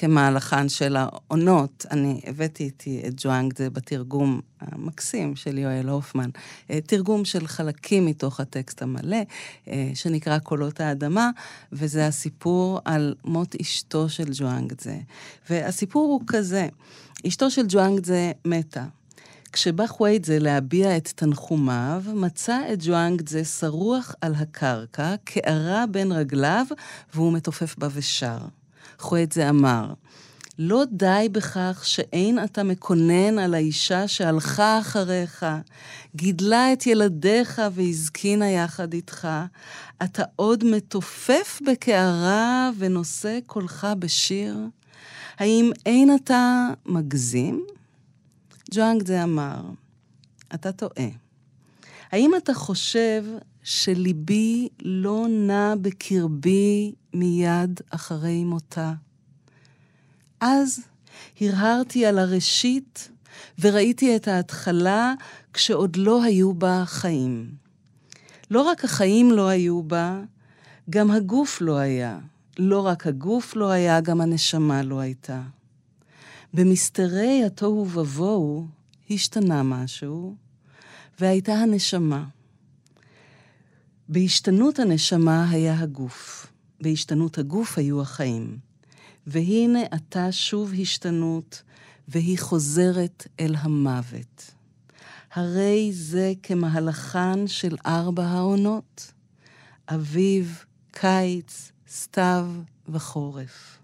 כמהלכן 0.00 0.68
של 0.68 0.96
העונות. 0.96 1.86
אני 1.90 2.20
הבאתי 2.26 2.64
איתי 2.64 3.02
את 3.06 3.14
ג'ואנג, 3.16 3.58
זה 3.58 3.70
בתרגום 3.70 4.40
המקסים 4.60 5.36
של 5.36 5.58
יואל 5.58 5.88
הופמן, 5.88 6.30
אה, 6.70 6.80
תרגום 6.80 7.24
של 7.24 7.46
חלקים 7.46 8.06
מתוך 8.06 8.40
הטקסט 8.40 8.82
המלא, 8.82 9.16
אה, 9.68 9.90
שנקרא 9.94 10.38
קולות 10.38 10.80
האדמה, 10.80 11.30
וזה 11.72 12.06
הסיפור 12.06 12.80
על 12.84 13.14
מות 13.24 13.54
אשתו 13.60 14.08
של 14.08 14.28
ג'ואנג 14.32 14.72
זה. 14.80 14.98
והסיפור 15.50 16.12
הוא 16.12 16.20
כזה, 16.26 16.68
אשתו 17.26 17.50
של 17.50 17.64
ג'ואנג 17.68 18.04
זה 18.04 18.32
מתה. 18.44 18.84
כשבא 19.52 19.86
חוויידזה 19.86 20.38
להביע 20.38 20.96
את 20.96 21.12
תנחומיו, 21.14 22.02
מצא 22.14 22.60
את 22.72 22.78
ג'ואנגדזה 22.86 23.44
שרוח 23.44 24.14
על 24.20 24.34
הקרקע, 24.34 25.14
קערה 25.24 25.84
בין 25.90 26.12
רגליו, 26.12 26.66
והוא 27.14 27.32
מתופף 27.32 27.78
בה 27.78 27.88
ושר. 27.92 28.38
חואטזה 28.98 29.48
אמר, 29.48 29.92
לא 30.58 30.84
די 30.92 31.28
בכך 31.32 31.82
שאין 31.84 32.44
אתה 32.44 32.62
מקונן 32.62 33.38
על 33.38 33.54
האישה 33.54 34.08
שהלכה 34.08 34.78
אחריך, 34.78 35.46
גידלה 36.16 36.72
את 36.72 36.86
ילדיך 36.86 37.62
והזקינה 37.74 38.50
יחד 38.50 38.92
איתך, 38.92 39.28
אתה 40.02 40.22
עוד 40.36 40.64
מתופף 40.64 41.60
בקערה 41.66 42.70
ונושא 42.78 43.38
קולך 43.46 43.86
בשיר? 43.98 44.56
האם 45.38 45.70
אין 45.86 46.14
אתה 46.14 46.68
מגזים? 46.86 47.66
ג'ואנג 48.74 49.06
זה 49.06 49.22
אמר, 49.22 49.60
אתה 50.54 50.72
טועה. 50.72 51.08
האם 52.12 52.30
אתה 52.36 52.54
חושב 52.54 53.24
שליבי 53.68 54.68
לא 54.82 55.26
נע 55.28 55.74
בקרבי 55.80 56.92
מיד 57.14 57.80
אחרי 57.90 58.44
מותה. 58.44 58.92
אז 60.40 60.80
הרהרתי 61.40 62.06
על 62.06 62.18
הראשית 62.18 63.08
וראיתי 63.60 64.16
את 64.16 64.28
ההתחלה 64.28 65.14
כשעוד 65.52 65.96
לא 65.96 66.22
היו 66.22 66.54
בה 66.54 66.82
חיים. 66.86 67.50
לא 68.50 68.62
רק 68.62 68.84
החיים 68.84 69.32
לא 69.32 69.48
היו 69.48 69.82
בה, 69.82 70.20
גם 70.90 71.10
הגוף 71.10 71.60
לא 71.60 71.76
היה. 71.76 72.18
לא 72.58 72.86
רק 72.86 73.06
הגוף 73.06 73.56
לא 73.56 73.70
היה, 73.70 74.00
גם 74.00 74.20
הנשמה 74.20 74.82
לא 74.82 75.00
הייתה. 75.00 75.42
במסתרי 76.54 77.44
התוהו 77.46 77.86
ובוהו 77.90 78.66
השתנה 79.10 79.62
משהו, 79.62 80.34
והייתה 81.20 81.52
הנשמה. 81.52 82.24
בהשתנות 84.08 84.78
הנשמה 84.78 85.50
היה 85.50 85.80
הגוף, 85.80 86.46
בהשתנות 86.80 87.38
הגוף 87.38 87.78
היו 87.78 88.02
החיים. 88.02 88.58
והנה 89.26 89.78
עתה 89.90 90.32
שוב 90.32 90.72
השתנות, 90.80 91.62
והיא 92.08 92.38
חוזרת 92.38 93.26
אל 93.40 93.54
המוות. 93.58 94.50
הרי 95.32 95.90
זה 95.92 96.32
כמהלכן 96.42 97.46
של 97.46 97.76
ארבע 97.86 98.24
העונות, 98.26 99.12
אביב, 99.88 100.64
קיץ, 100.90 101.72
סתיו 101.90 102.50
וחורף. 102.88 103.78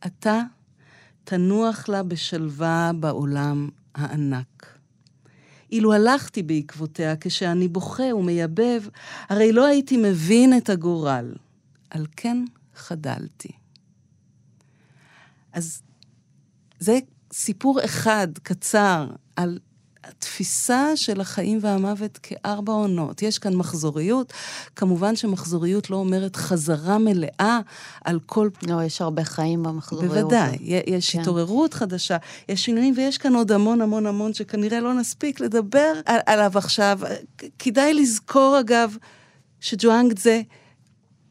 עתה 0.00 0.40
תנוח 1.24 1.88
לה 1.88 2.02
בשלווה 2.02 2.90
בעולם 3.00 3.68
הענק. 3.94 4.79
אילו 5.72 5.92
הלכתי 5.92 6.42
בעקבותיה 6.42 7.14
כשאני 7.20 7.68
בוכה 7.68 8.14
ומייבב, 8.14 8.82
הרי 9.28 9.52
לא 9.52 9.66
הייתי 9.66 9.96
מבין 9.96 10.56
את 10.56 10.68
הגורל. 10.70 11.34
על 11.90 12.06
כן 12.16 12.44
חדלתי. 12.74 13.52
אז 15.52 15.82
זה 16.78 16.98
סיפור 17.32 17.84
אחד 17.84 18.28
קצר 18.42 19.10
על 19.36 19.58
התפיסה 20.04 20.96
של 20.96 21.20
החיים 21.20 21.58
והמוות 21.62 22.18
כארבע 22.22 22.72
עונות. 22.72 23.22
יש 23.22 23.38
כאן 23.38 23.54
מחזוריות. 23.54 24.32
כמובן 24.76 25.16
שמחזוריות 25.16 25.90
לא 25.90 25.96
אומרת 25.96 26.36
חזרה 26.36 26.98
מלאה 26.98 27.60
על 28.04 28.18
כל... 28.26 28.48
לא, 28.66 28.82
יש 28.82 29.00
הרבה 29.00 29.24
חיים 29.24 29.62
במחזוריות. 29.62 30.14
בוודאי. 30.14 30.56
יש 30.86 31.10
כן. 31.10 31.20
התעוררות 31.20 31.74
חדשה, 31.74 32.16
יש 32.48 32.64
שינויים, 32.64 32.94
ויש 32.96 33.18
כאן 33.18 33.34
עוד 33.34 33.52
המון 33.52 33.80
המון 33.80 34.06
המון 34.06 34.34
שכנראה 34.34 34.80
לא 34.80 34.94
נספיק 34.94 35.40
לדבר 35.40 35.92
על, 36.04 36.18
עליו 36.26 36.52
עכשיו. 36.54 37.00
כדאי 37.58 37.94
לזכור, 37.94 38.60
אגב, 38.60 38.96
שג'ואנג 39.60 40.18
זה 40.18 40.42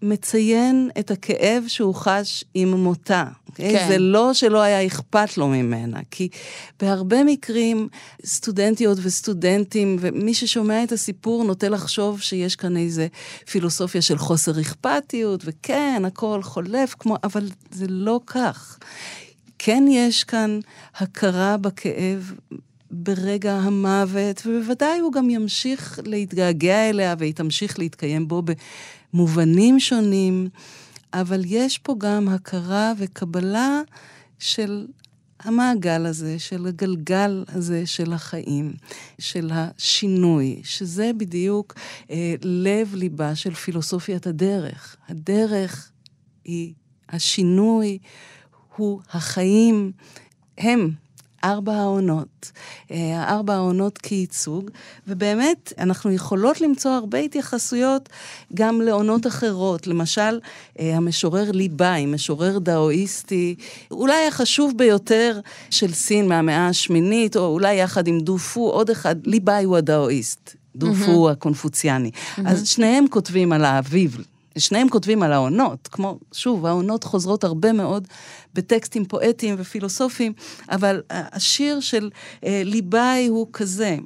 מציין 0.01 0.89
את 0.99 1.11
הכאב 1.11 1.63
שהוא 1.67 1.95
חש 1.95 2.43
עם 2.53 2.71
מותה. 2.71 3.25
Okay? 3.49 3.55
כן. 3.55 3.85
זה 3.87 3.97
לא 3.97 4.33
שלא 4.33 4.61
היה 4.61 4.85
אכפת 4.85 5.37
לו 5.37 5.47
ממנה, 5.47 5.99
כי 6.11 6.29
בהרבה 6.79 7.23
מקרים 7.23 7.87
סטודנטיות 8.25 8.97
וסטודנטים, 9.01 9.97
ומי 9.99 10.33
ששומע 10.33 10.83
את 10.83 10.91
הסיפור 10.91 11.43
נוטה 11.43 11.69
לחשוב 11.69 12.21
שיש 12.21 12.55
כאן 12.55 12.77
איזה 12.77 13.07
פילוסופיה 13.51 14.01
של 14.01 14.17
חוסר 14.17 14.61
אכפתיות, 14.61 15.41
וכן, 15.45 16.03
הכל 16.05 16.43
חולף 16.43 16.95
כמו, 16.99 17.15
אבל 17.23 17.47
זה 17.71 17.85
לא 17.89 18.19
כך. 18.25 18.79
כן 19.59 19.83
יש 19.89 20.23
כאן 20.23 20.59
הכרה 20.95 21.57
בכאב 21.57 22.33
ברגע 22.91 23.53
המוות, 23.53 24.41
ובוודאי 24.45 24.99
הוא 24.99 25.13
גם 25.13 25.29
ימשיך 25.29 25.99
להתגעגע 26.05 26.89
אליה 26.89 27.15
והיא 27.17 27.33
תמשיך 27.33 27.79
להתקיים 27.79 28.27
בו 28.27 28.41
במובנים 29.13 29.79
שונים, 29.79 30.49
אבל 31.13 31.41
יש 31.45 31.77
פה 31.77 31.95
גם 31.97 32.27
הכרה 32.27 32.93
וקבלה 32.97 33.81
של 34.39 34.87
המעגל 35.39 36.05
הזה, 36.05 36.39
של 36.39 36.67
הגלגל 36.67 37.43
הזה 37.47 37.85
של 37.85 38.13
החיים, 38.13 38.73
של 39.19 39.51
השינוי, 39.53 40.61
שזה 40.63 41.11
בדיוק 41.17 41.73
אה, 42.11 42.35
לב-ליבה 42.43 43.35
של 43.35 43.53
פילוסופיית 43.53 44.27
הדרך. 44.27 44.95
הדרך 45.09 45.91
היא 46.45 46.73
השינוי, 47.09 47.97
הוא 48.75 49.01
החיים, 49.11 49.91
הם 50.57 50.91
ארבע 51.43 51.73
העונות. 51.73 52.51
אה, 52.91 53.23
ארבע 53.29 53.53
העונות 53.53 53.97
כייצוג, 53.97 54.69
ובאמת, 55.07 55.73
אנחנו 55.79 56.11
יכולות 56.11 56.61
למצוא 56.61 56.91
הרבה 56.91 57.17
התייחסויות 57.17 58.09
גם 58.53 58.81
לעונות 58.81 59.27
אחרות. 59.27 59.87
למשל, 59.87 60.39
אה, 60.79 60.95
המשורר 60.97 61.51
ליבאי, 61.51 62.05
משורר 62.05 62.59
דאואיסטי, 62.59 63.55
אולי 63.91 64.27
החשוב 64.27 64.73
ביותר 64.77 65.39
של 65.69 65.93
סין 65.93 66.27
מהמאה 66.27 66.67
השמינית, 66.67 67.37
או 67.37 67.45
אולי 67.45 67.75
יחד 67.75 68.07
עם 68.07 68.19
דופו, 68.19 68.69
עוד 68.69 68.89
אחד, 68.89 69.15
ליבאי 69.27 69.63
הוא 69.63 69.77
הדאואיסט. 69.77 70.55
דופו 70.75 71.11
הוא 71.11 71.29
הקונפוציאני. 71.29 72.11
אז 72.45 72.67
שניהם 72.67 73.05
כותבים 73.09 73.51
על 73.51 73.65
האביב, 73.65 74.17
שניהם 74.59 74.89
כותבים 74.89 75.23
על 75.23 75.33
העונות, 75.33 75.87
כמו, 75.87 76.19
שוב, 76.31 76.65
העונות 76.65 77.03
חוזרות 77.03 77.43
הרבה 77.43 77.73
מאוד 77.73 78.07
בטקסטים 78.53 79.05
פואטיים 79.05 79.55
ופילוסופיים, 79.57 80.33
אבל 80.69 81.01
השיר 81.09 81.79
של 81.79 82.09
אה, 82.43 82.61
ליבאי 82.65 83.27
הוא 83.27 83.47
כזה, 83.53 83.97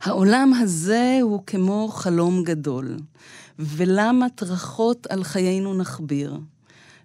העולם 0.00 0.52
הזה 0.54 1.18
הוא 1.22 1.42
כמו 1.46 1.88
חלום 1.88 2.42
גדול, 2.42 2.96
ולמה 3.58 4.26
טרחות 4.28 5.06
על 5.06 5.24
חיינו 5.24 5.74
נכביר? 5.74 6.38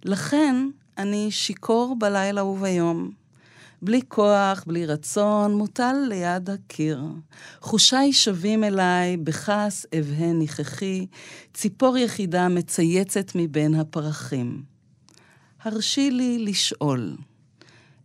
לכן 0.05 0.55
אני 0.97 1.31
שיכור 1.31 1.95
בלילה 1.99 2.43
וביום. 2.43 3.22
בלי 3.83 4.01
כוח, 4.07 4.63
בלי 4.67 4.85
רצון, 4.85 5.57
מוטל 5.57 5.95
ליד 6.09 6.49
הקיר. 6.49 7.03
חושיי 7.61 8.13
שבים 8.13 8.63
אליי, 8.63 9.17
בכעס 9.17 9.85
אבהה 9.99 10.33
ניחכי, 10.33 11.07
ציפור 11.53 11.97
יחידה 11.97 12.49
מצייצת 12.49 13.31
מבין 13.35 13.75
הפרחים. 13.75 14.63
הרשי 15.61 16.11
לי 16.11 16.39
לשאול, 16.39 17.17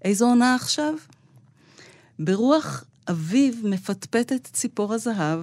איזו 0.05 0.27
עונה 0.27 0.55
עכשיו? 0.55 0.95
ברוח 2.19 2.85
אביב 3.11 3.62
מפטפטת 3.64 4.49
ציפור 4.53 4.95
הזהב, 4.95 5.41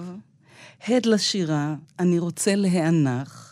הד 0.88 1.06
לשירה, 1.06 1.74
אני 1.98 2.18
רוצה 2.18 2.54
להיאנח. 2.54 3.45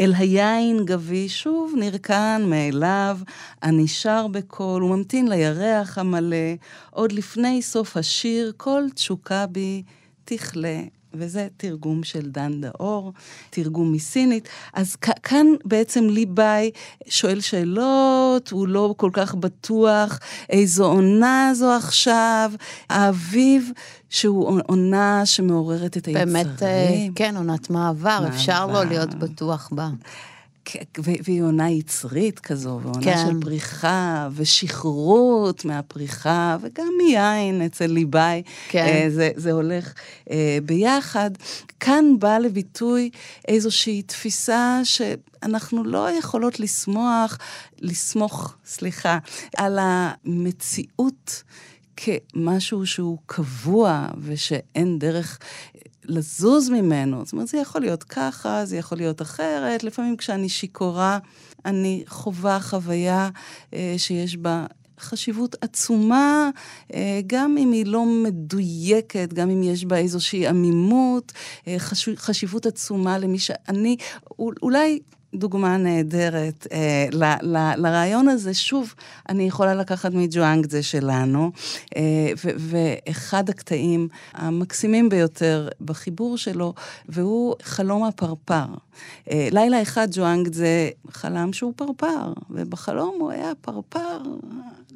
אל 0.00 0.12
היין 0.18 0.84
גבי 0.84 1.28
שוב 1.28 1.74
נרקן 1.76 2.42
מאליו, 2.46 3.18
אני 3.62 3.88
שר 3.88 4.26
בקול 4.26 4.84
וממתין 4.84 5.28
לירח 5.28 5.98
המלא, 5.98 6.36
עוד 6.90 7.12
לפני 7.12 7.62
סוף 7.62 7.96
השיר 7.96 8.52
כל 8.56 8.82
תשוקה 8.94 9.46
בי 9.46 9.82
תכלה. 10.24 10.80
וזה 11.14 11.48
תרגום 11.56 12.04
של 12.04 12.30
דן 12.30 12.60
דאור, 12.60 13.12
תרגום 13.50 13.92
מסינית. 13.92 14.48
אז 14.74 14.96
כאן 14.96 15.46
בעצם 15.64 16.04
ליבאי 16.04 16.70
שואל 17.08 17.40
שאלות, 17.40 18.50
הוא 18.50 18.68
לא 18.68 18.94
כל 18.96 19.10
כך 19.12 19.34
בטוח 19.34 20.18
איזו 20.50 20.86
עונה 20.86 21.50
זו 21.54 21.72
עכשיו, 21.72 22.52
האביב, 22.90 23.70
שהוא 24.08 24.60
עונה 24.66 25.26
שמעוררת 25.26 25.96
את 25.96 26.06
היצרים. 26.06 26.32
באמת, 26.32 26.62
אה, 26.62 27.06
כן, 27.14 27.36
עונת 27.36 27.70
מעבר, 27.70 28.20
מעבר. 28.20 28.28
אפשר 28.28 28.66
לא 28.66 28.84
להיות 28.84 29.14
בטוח 29.14 29.68
בה. 29.72 29.88
והיא 30.98 31.42
עונה 31.42 31.70
יצרית 31.70 32.38
כזו, 32.38 32.80
ועונה 32.82 33.04
כן. 33.04 33.16
של 33.26 33.40
פריחה, 33.40 34.28
ושחרות 34.34 35.64
מהפריחה, 35.64 36.56
וגם 36.60 36.88
מיין 36.98 37.62
אצל 37.62 37.86
ליבאי. 37.86 38.42
כן. 38.68 38.86
אה, 38.86 39.10
זה, 39.10 39.30
זה 39.36 39.52
הולך 39.52 39.94
אה, 40.30 40.58
ביחד. 40.62 41.30
כאן 41.80 42.04
בא 42.18 42.38
לביטוי 42.38 43.10
איזושהי 43.48 44.02
תפיסה 44.02 44.80
שאנחנו 44.84 45.84
לא 45.84 46.10
יכולות 46.10 46.60
לשמוח, 46.60 47.38
לסמוך, 47.80 48.54
סליחה, 48.64 49.18
על 49.56 49.78
המציאות. 49.80 51.42
כמשהו 51.96 52.86
שהוא 52.86 53.18
קבוע 53.26 54.06
ושאין 54.18 54.98
דרך 54.98 55.38
לזוז 56.10 56.70
ממנו. 56.70 57.24
זאת 57.24 57.32
אומרת, 57.32 57.48
זה 57.48 57.58
יכול 57.58 57.80
להיות 57.80 58.02
ככה, 58.02 58.64
זה 58.64 58.76
יכול 58.76 58.98
להיות 58.98 59.22
אחרת. 59.22 59.84
לפעמים 59.84 60.16
כשאני 60.16 60.48
שיכורה, 60.48 61.18
אני 61.64 62.04
חווה 62.06 62.60
חוויה 62.60 63.30
אה, 63.74 63.94
שיש 63.98 64.36
בה 64.36 64.66
חשיבות 65.00 65.56
עצומה, 65.60 66.50
אה, 66.94 67.20
גם 67.26 67.58
אם 67.58 67.72
היא 67.72 67.86
לא 67.86 68.04
מדויקת, 68.04 69.32
גם 69.32 69.50
אם 69.50 69.62
יש 69.62 69.84
בה 69.84 69.96
איזושהי 69.96 70.46
עמימות, 70.46 71.32
אה, 71.68 71.74
חש... 71.78 72.08
חשיבות 72.16 72.66
עצומה 72.66 73.18
למי 73.18 73.38
שאני, 73.38 73.96
אולי 74.38 75.00
דוגמה 75.34 75.76
נהדרת 75.76 76.66
אה, 76.72 77.06
ל, 77.12 77.24
ל, 77.42 77.72
לרעיון 77.76 78.28
הזה. 78.28 78.54
שוב, 78.54 78.94
אני 79.28 79.42
יכולה 79.44 79.74
לקחת 79.74 80.12
מג'ואנגזה 80.14 80.82
שלנו, 80.82 81.50
אה, 81.96 82.02
ו, 82.44 82.48
ואחד 82.58 83.48
הקטעים 83.48 84.08
המקסימים 84.32 85.08
ביותר 85.08 85.68
בחיבור 85.80 86.38
שלו, 86.38 86.74
והוא 87.08 87.54
חלום 87.62 88.04
הפרפר. 88.04 88.66
אה, 89.30 89.48
לילה 89.52 89.82
אחד 89.82 90.08
ג'ואנגזה 90.10 90.90
חלם 91.10 91.52
שהוא 91.52 91.72
פרפר, 91.76 92.32
ובחלום 92.50 93.16
הוא 93.20 93.30
היה 93.30 93.52
פרפר 93.60 94.18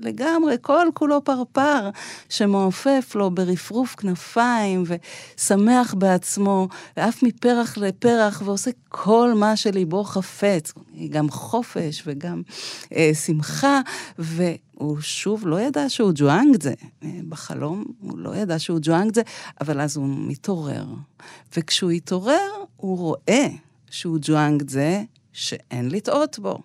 לגמרי, 0.05 0.57
כל 0.61 0.87
כולו 0.95 1.25
פרפר, 1.25 1.91
שמעופף 2.29 3.13
לו 3.15 3.31
ברפרוף 3.31 3.95
כנפיים 3.95 4.85
ושמח 4.87 5.95
בעצמו, 5.95 6.69
ועף 6.97 7.23
מפרח 7.23 7.79
לפרח 7.79 8.43
ועושה 8.45 8.71
כל 8.89 9.33
מה 9.35 9.57
שליבו 9.57 10.05
חפץ, 10.05 10.73
גם 11.11 11.31
חופש 11.31 12.03
וגם 12.07 12.43
אה, 12.97 13.11
שמחה, 13.27 13.81
והוא 14.19 15.01
שוב 15.01 15.47
לא 15.47 15.61
ידע 15.61 15.89
שהוא 15.89 16.13
ג'ואנגזה. 16.15 16.75
אה, 17.03 17.09
בחלום 17.29 17.85
הוא 18.01 18.19
לא 18.19 18.37
ידע 18.37 18.59
שהוא 18.59 18.79
ג'ואנגזה, 18.83 19.23
אבל 19.61 19.81
אז 19.81 19.97
הוא 19.97 20.09
מתעורר. 20.09 20.85
וכשהוא 21.57 21.91
התעורר, 21.91 22.51
הוא 22.77 22.99
רואה 22.99 23.47
שהוא 23.95 24.19
ג'ואנגזה 24.21 25.03
שאין 25.33 25.91
לטעות 25.91 26.39
בו. 26.39 26.59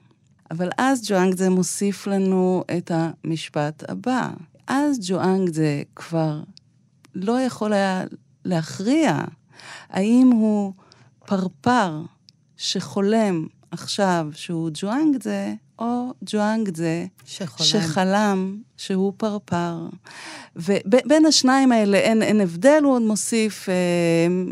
אבל 0.52 0.70
אז 0.78 1.02
ג'ואנגזה 1.10 1.50
מוסיף 1.50 2.08
לנו 2.08 2.64
את 2.78 2.92
המשפט 2.94 3.84
הבא. 3.90 4.30
אז 4.68 5.00
ג'ואנגזה 5.08 5.82
כבר 5.96 6.42
לא 7.16 7.42
יכול 7.42 7.74
היה 7.74 8.04
להכריע 8.46 9.18
האם 9.90 10.28
הוא 10.28 10.74
פרפר 11.26 12.02
שחולם 12.58 13.48
עכשיו 13.72 14.28
שהוא 14.34 14.70
ג'ואנגזה, 14.74 15.54
או 15.80 16.14
ג'ואנגזה 16.26 17.06
שחולם. 17.26 17.68
שחלם 17.68 18.58
שהוא 18.78 19.14
פרפר. 19.18 19.76
ובין 20.56 21.26
השניים 21.26 21.72
האלה 21.72 21.98
אין, 21.98 22.22
אין 22.22 22.42
הבדל, 22.42 22.82
הוא 22.84 22.94
עוד 22.94 23.02
מוסיף, 23.02 23.70
אה, 23.70 23.74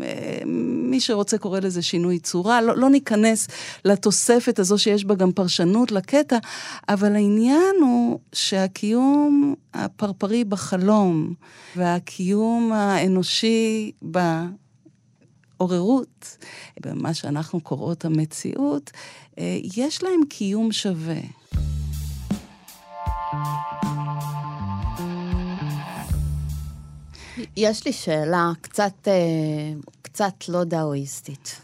אה, 0.02 0.42
מי 0.90 1.00
שרוצה 1.00 1.38
קורא 1.38 1.60
לזה 1.60 1.82
שינוי 1.82 2.18
צורה, 2.18 2.62
לא, 2.62 2.76
לא 2.76 2.90
ניכנס 2.90 3.48
לתוספת 3.84 4.58
הזו 4.58 4.78
שיש 4.78 5.04
בה 5.04 5.14
גם 5.14 5.32
פרשנות 5.32 5.92
לקטע, 5.92 6.38
אבל 6.88 7.14
העניין 7.14 7.74
הוא 7.80 8.18
שהקיום 8.32 9.54
הפרפרי 9.74 10.44
בחלום 10.44 11.34
והקיום 11.76 12.72
האנושי 12.72 13.92
ב... 14.10 14.18
עוררות, 15.58 16.36
במה 16.80 17.14
שאנחנו 17.14 17.60
קוראות 17.60 18.04
המציאות, 18.04 18.90
אה, 19.38 19.58
יש 19.76 20.02
להם 20.02 20.20
קיום 20.28 20.72
שווה. 20.72 21.20
יש 27.56 27.86
לי 27.86 27.92
שאלה 27.92 28.52
קצת, 28.60 29.08
אה, 29.08 29.12
קצת 30.02 30.48
לא 30.48 30.64
דאואיסטית. 30.64 31.60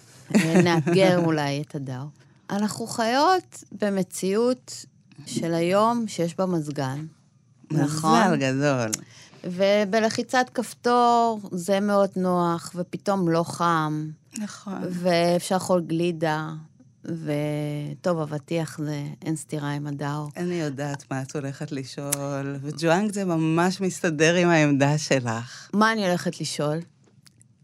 נאתגר 0.64 1.18
אולי 1.26 1.62
את 1.62 1.74
הדאו. 1.74 2.04
אנחנו 2.50 2.86
חיות 2.86 3.64
במציאות 3.72 4.86
של 5.26 5.54
היום 5.54 6.04
שיש 6.08 6.36
בה 6.36 6.46
מזגן. 6.46 7.06
נכון. 7.70 8.20
מזל 8.20 8.36
גדול. 8.36 8.90
ובלחיצת 9.46 10.46
כפתור 10.54 11.40
זה 11.52 11.80
מאוד 11.80 12.10
נוח, 12.16 12.72
ופתאום 12.74 13.28
לא 13.28 13.42
חם, 13.42 14.10
נכון. 14.38 14.78
ואפשר 14.90 15.54
לאכול 15.54 15.80
גלידה, 15.80 16.50
וטוב, 17.04 18.20
אבטיח 18.20 18.78
זה 18.78 19.02
אין 19.22 19.36
סתירה 19.36 19.70
עם 19.70 19.86
הדאו. 19.86 20.28
אני 20.36 20.54
יודעת 20.54 21.04
מה 21.10 21.22
את 21.22 21.36
הולכת 21.36 21.72
לשאול, 21.72 22.56
וג'ואנג 22.62 23.12
זה 23.12 23.24
ממש 23.24 23.80
מסתדר 23.80 24.34
עם 24.34 24.48
העמדה 24.48 24.98
שלך. 24.98 25.70
מה 25.72 25.92
אני 25.92 26.06
הולכת 26.08 26.40
לשאול? 26.40 26.78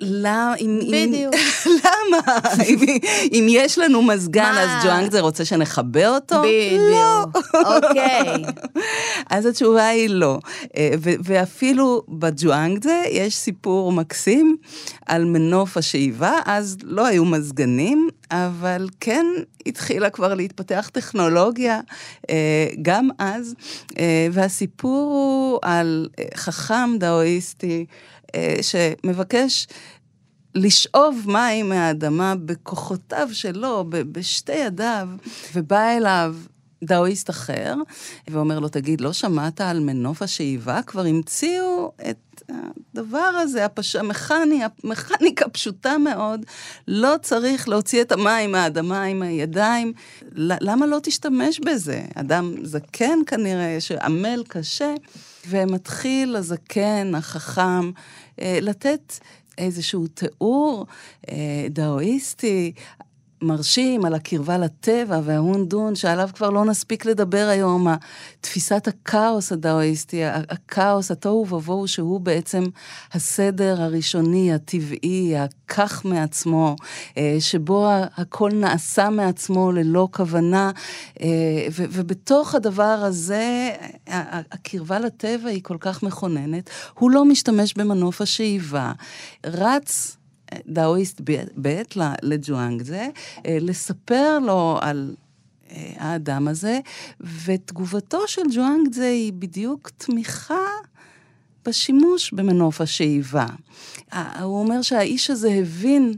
למה? 0.01 0.55
אם, 0.61 0.81
בדיוק. 0.87 1.35
אם, 1.35 1.71
למה? 1.85 2.39
אם, 2.67 2.79
אם 3.33 3.47
יש 3.49 3.79
לנו 3.79 4.03
מזגן, 4.03 4.53
מה? 4.55 4.63
אז 4.63 4.85
ג'ואנג 4.85 5.11
זה 5.11 5.21
רוצה 5.21 5.45
שנחבא 5.45 6.07
אותו? 6.07 6.35
לא. 6.35 7.25
בדיוק. 7.25 7.47
אוקיי. 7.67 8.45
אז 9.31 9.47
התשובה 9.47 9.87
היא 9.87 10.11
לא. 10.11 10.39
אה, 10.77 10.91
ואפילו 11.01 12.03
בג'ואנג 12.09 12.83
זה 12.83 13.03
יש 13.11 13.37
סיפור 13.37 13.93
מקסים 13.93 14.57
על 15.07 15.25
מנוף 15.25 15.77
השאיבה, 15.77 16.33
אז 16.45 16.77
לא 16.83 17.07
היו 17.07 17.25
מזגנים, 17.25 18.09
אבל 18.31 18.89
כן 19.01 19.27
התחילה 19.67 20.11
כבר 20.11 20.35
להתפתח 20.35 20.91
טכנולוגיה 20.93 21.81
אה, 22.31 22.67
גם 22.83 23.09
אז, 23.19 23.55
אה, 23.99 24.29
והסיפור 24.33 25.13
הוא 25.13 25.59
על 25.63 26.09
חכם 26.35 26.91
דאואיסטי 26.99 27.87
שמבקש 28.63 29.67
לשאוב 30.55 31.25
מים 31.27 31.69
מהאדמה 31.69 32.35
בכוחותיו 32.45 33.29
שלו, 33.33 33.85
בשתי 33.89 34.53
ידיו, 34.53 35.09
ובא 35.55 35.97
אליו 35.97 36.35
דאואיסט 36.85 37.31
אחר, 37.31 37.75
ואומר 38.29 38.59
לו, 38.59 38.69
תגיד, 38.69 39.01
לא 39.01 39.13
שמעת 39.13 39.61
על 39.61 39.81
מנוף 39.81 40.23
השאיבה? 40.23 40.83
כבר 40.83 41.07
המציאו 41.07 41.93
את 42.11 42.43
הדבר 42.49 43.19
הזה, 43.19 43.65
הפש... 43.65 43.97
המכני, 43.97 44.61
המכניקה 44.85 45.49
פשוטה 45.49 45.99
מאוד, 45.99 46.47
לא 46.89 47.15
צריך 47.23 47.69
להוציא 47.69 48.03
את 48.03 48.13
המים 48.13 48.53
מהאדמה 48.53 49.03
עם 49.03 49.23
הידיים. 49.23 49.93
למה 50.37 50.87
לא 50.87 50.99
תשתמש 51.03 51.61
בזה? 51.61 52.03
אדם 52.15 52.55
זקן 52.63 53.19
כנראה, 53.27 53.77
שעמל 53.81 54.43
קשה, 54.49 54.95
ומתחיל 55.49 56.37
הזקן, 56.37 57.15
החכם, 57.15 57.63
אה, 57.63 57.91
לתת 58.41 59.19
איזשהו 59.59 60.07
תיאור 60.07 60.87
אה, 61.29 61.67
דאואיסטי 61.71 62.73
מרשים 63.43 64.05
על 64.05 64.15
הקרבה 64.15 64.59
לטבע 64.59 65.21
וההונדון, 65.25 65.95
שעליו 65.95 66.31
כבר 66.35 66.51
לא 66.51 66.65
נספיק 66.65 67.07
לדבר 67.07 67.47
היום, 67.51 67.87
תפיסת 68.41 68.89
הכאוס 68.89 69.53
הדאואיסטי, 69.53 70.25
הכאוס, 70.25 71.11
התוהו 71.11 71.47
ובוהו, 71.51 71.89
שהוא 71.89 72.21
בעצם 72.21 72.65
הסדר 73.13 73.83
הראשוני, 73.83 74.55
הטבעי, 74.55 75.35
הכך 75.39 76.03
מעצמו, 76.05 76.77
אה, 77.19 77.37
שבו 77.41 77.89
הכל 78.17 78.51
נעשה 78.55 79.11
מעצמו 79.11 79.73
ללא 79.73 80.09
כוונה, 80.13 80.71
אה, 81.21 81.27
ובתוך 81.75 82.55
הדבר 82.55 82.83
הזה, 82.83 83.71
הקרבה 84.07 84.99
לטבע 84.99 85.49
היא 85.49 85.63
כל 85.63 85.77
כך 85.81 86.03
מכוננת, 86.03 86.71
הוא 86.99 87.11
לא 87.11 87.25
משתמש 87.25 87.75
במנוף 87.75 88.21
השאיבה, 88.21 88.93
רץ 89.47 90.17
דאואיסט 90.67 91.21
ב' 91.63 91.83
לג'ואנג 92.23 92.83
זה, 92.83 93.09
אה, 93.47 93.59
לספר 93.61 94.39
לו 94.39 94.79
על 94.81 95.15
אה, 95.71 95.93
האדם 95.97 96.49
הזה, 96.49 96.81
ותגובתו 97.45 98.29
של 98.29 98.43
ג'ואנג 98.55 98.93
זה 98.93 99.09
היא 99.09 99.33
בדיוק 99.33 99.91
תמיכה 99.97 100.67
בשימוש 101.65 102.33
במנוף 102.33 102.81
השאיבה. 102.81 103.47
הוא 104.43 104.61
אומר 104.61 104.83
שהאיש 104.83 105.31
הזה 105.31 105.51
הבין 105.51 106.15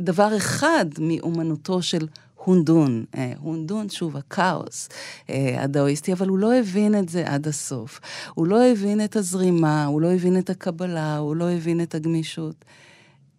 דבר 0.00 0.36
אחד 0.36 0.86
מאומנותו 0.98 1.82
של 1.82 2.06
הונדון, 2.44 3.04
אה, 3.14 3.32
הונדון, 3.38 3.88
שוב, 3.88 4.16
הכאוס 4.16 4.88
הדאואיסטי, 5.58 6.12
אבל 6.12 6.28
הוא 6.28 6.38
לא 6.38 6.54
הבין 6.54 6.94
את 6.98 7.08
זה 7.08 7.22
עד 7.26 7.48
הסוף. 7.48 8.00
הוא 8.34 8.46
לא 8.46 8.64
הבין 8.64 9.04
את 9.04 9.16
הזרימה, 9.16 9.84
הוא 9.84 10.00
לא 10.00 10.12
הבין 10.12 10.38
את 10.38 10.50
הקבלה, 10.50 11.16
הוא 11.16 11.36
לא 11.36 11.50
הבין 11.50 11.82
את 11.82 11.94
הגמישות. 11.94 12.64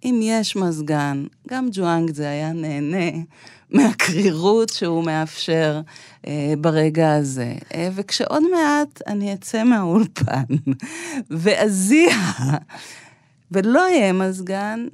אם 0.04 0.20
יש 0.24 0.56
מזגן, 0.56 1.26
גם 1.50 1.68
ג'ואנג 1.72 2.14
זה 2.14 2.30
היה 2.30 2.54
נהנה 2.54 3.12
מהקרירות 3.76 4.70
שהוא 4.70 5.04
מאפשר 5.06 5.82
אה, 6.28 6.54
ברגע 6.62 7.16
הזה. 7.16 7.54
אה, 7.74 7.90
וכשעוד 7.96 8.44
מעט 8.52 9.02
אני 9.08 9.34
אצא 9.34 9.64
מהאולפן 9.64 10.44
ואזיע 11.30 12.16
ולא 13.52 13.80
יהיה 13.90 14.14
מזגן, 14.14 14.88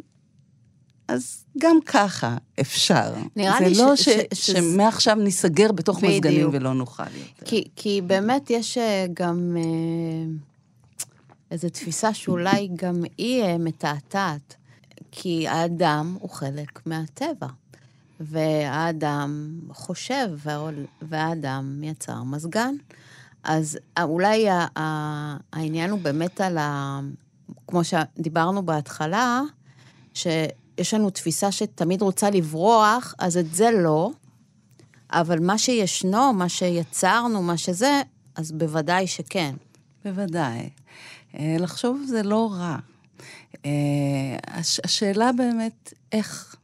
אז 1.07 1.43
גם 1.59 1.77
ככה 1.85 2.37
אפשר. 2.59 3.13
נראה 3.35 3.57
זה 3.59 3.65
לי 3.67 3.77
לא 3.77 3.95
ש- 3.95 4.09
ש- 4.09 4.09
ש- 4.33 4.51
שמעכשיו 4.51 5.15
ניסגר 5.15 5.71
בתוך 5.71 5.97
בדיוק. 5.97 6.13
מזגנים 6.25 6.49
ולא 6.51 6.73
נוכל 6.73 7.03
יותר. 7.03 7.45
כי, 7.45 7.63
כי 7.75 8.01
באמת 8.07 8.49
יש 8.49 8.77
אה, 8.77 9.05
גם 9.13 9.57
אה, 9.59 10.33
איזו 11.51 11.69
תפיסה 11.69 12.13
שאולי 12.13 12.69
גם 12.75 13.03
היא 13.17 13.43
אה, 13.43 13.57
מתעתעת. 13.57 14.55
כי 15.19 15.47
האדם 15.47 16.17
הוא 16.19 16.29
חלק 16.29 16.85
מהטבע, 16.85 17.47
והאדם 18.19 19.59
חושב, 19.71 20.29
והאדם 21.01 21.83
יצר 21.83 22.23
מזגן. 22.23 22.75
אז 23.43 23.77
אולי 24.01 24.49
ה- 24.49 24.67
ה- 24.79 25.37
העניין 25.53 25.89
הוא 25.91 25.99
באמת 25.99 26.41
על 26.41 26.57
ה... 26.57 26.99
כמו 27.67 27.81
שדיברנו 27.83 28.65
בהתחלה, 28.65 29.41
שיש 30.13 30.93
לנו 30.93 31.09
תפיסה 31.09 31.51
שתמיד 31.51 32.01
רוצה 32.01 32.29
לברוח, 32.29 33.13
אז 33.19 33.37
את 33.37 33.53
זה 33.55 33.69
לא, 33.71 34.11
אבל 35.11 35.39
מה 35.39 35.57
שישנו, 35.57 36.33
מה 36.33 36.49
שיצרנו, 36.49 37.41
מה 37.41 37.57
שזה, 37.57 38.01
אז 38.35 38.51
בוודאי 38.51 39.07
שכן. 39.07 39.55
בוודאי. 40.05 40.69
אה, 41.35 41.55
לחשוב 41.59 42.01
זה 42.07 42.23
לא 42.23 42.49
רע. 42.51 42.77
אה, 43.65 43.71
הש- 44.47 44.79
השאלה 44.83 45.31
באמת, 45.31 45.93
איך 46.11 46.55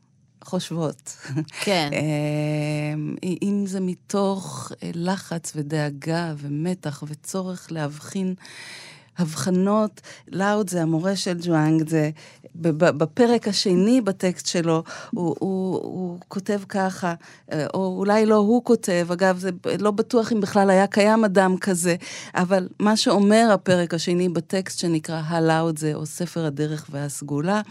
חושבות? 0.43 1.17
כן. 1.61 1.89
אה, 1.93 2.93
אם 3.41 3.63
זה 3.67 3.79
מתוך 3.79 4.71
אה, 4.83 4.91
לחץ 4.93 5.53
ודאגה 5.55 6.33
ומתח 6.37 7.03
וצורך 7.07 7.67
להבחין 7.71 8.33
הבחנות, 9.17 10.01
לאוד 10.27 10.69
זה 10.69 10.81
המורה 10.81 11.15
של 11.15 11.37
ג'ואנג, 11.41 11.89
זה 11.89 12.09
בפרק 12.55 13.47
השני 13.47 14.01
בטקסט 14.01 14.45
שלו, 14.45 14.83
הוא, 15.11 15.35
הוא, 15.39 15.75
הוא 15.83 16.19
כותב 16.27 16.61
ככה, 16.69 17.13
אה, 17.51 17.65
או 17.73 17.95
אולי 17.97 18.25
לא 18.25 18.35
הוא 18.35 18.63
כותב, 18.63 19.07
אגב, 19.11 19.37
זה 19.37 19.49
לא 19.79 19.91
בטוח 19.91 20.31
אם 20.31 20.41
בכלל 20.41 20.69
היה 20.69 20.87
קיים 20.87 21.25
אדם 21.25 21.57
כזה, 21.57 21.95
אבל 22.35 22.67
מה 22.79 22.97
שאומר 22.97 23.49
הפרק 23.53 23.93
השני 23.93 24.29
בטקסט 24.29 24.79
שנקרא 24.79 25.21
הלאוד 25.25 25.79
זה, 25.79 25.93
או 25.93 26.05
ספר 26.05 26.45
הדרך 26.45 26.87
והסגולה, 26.91 27.61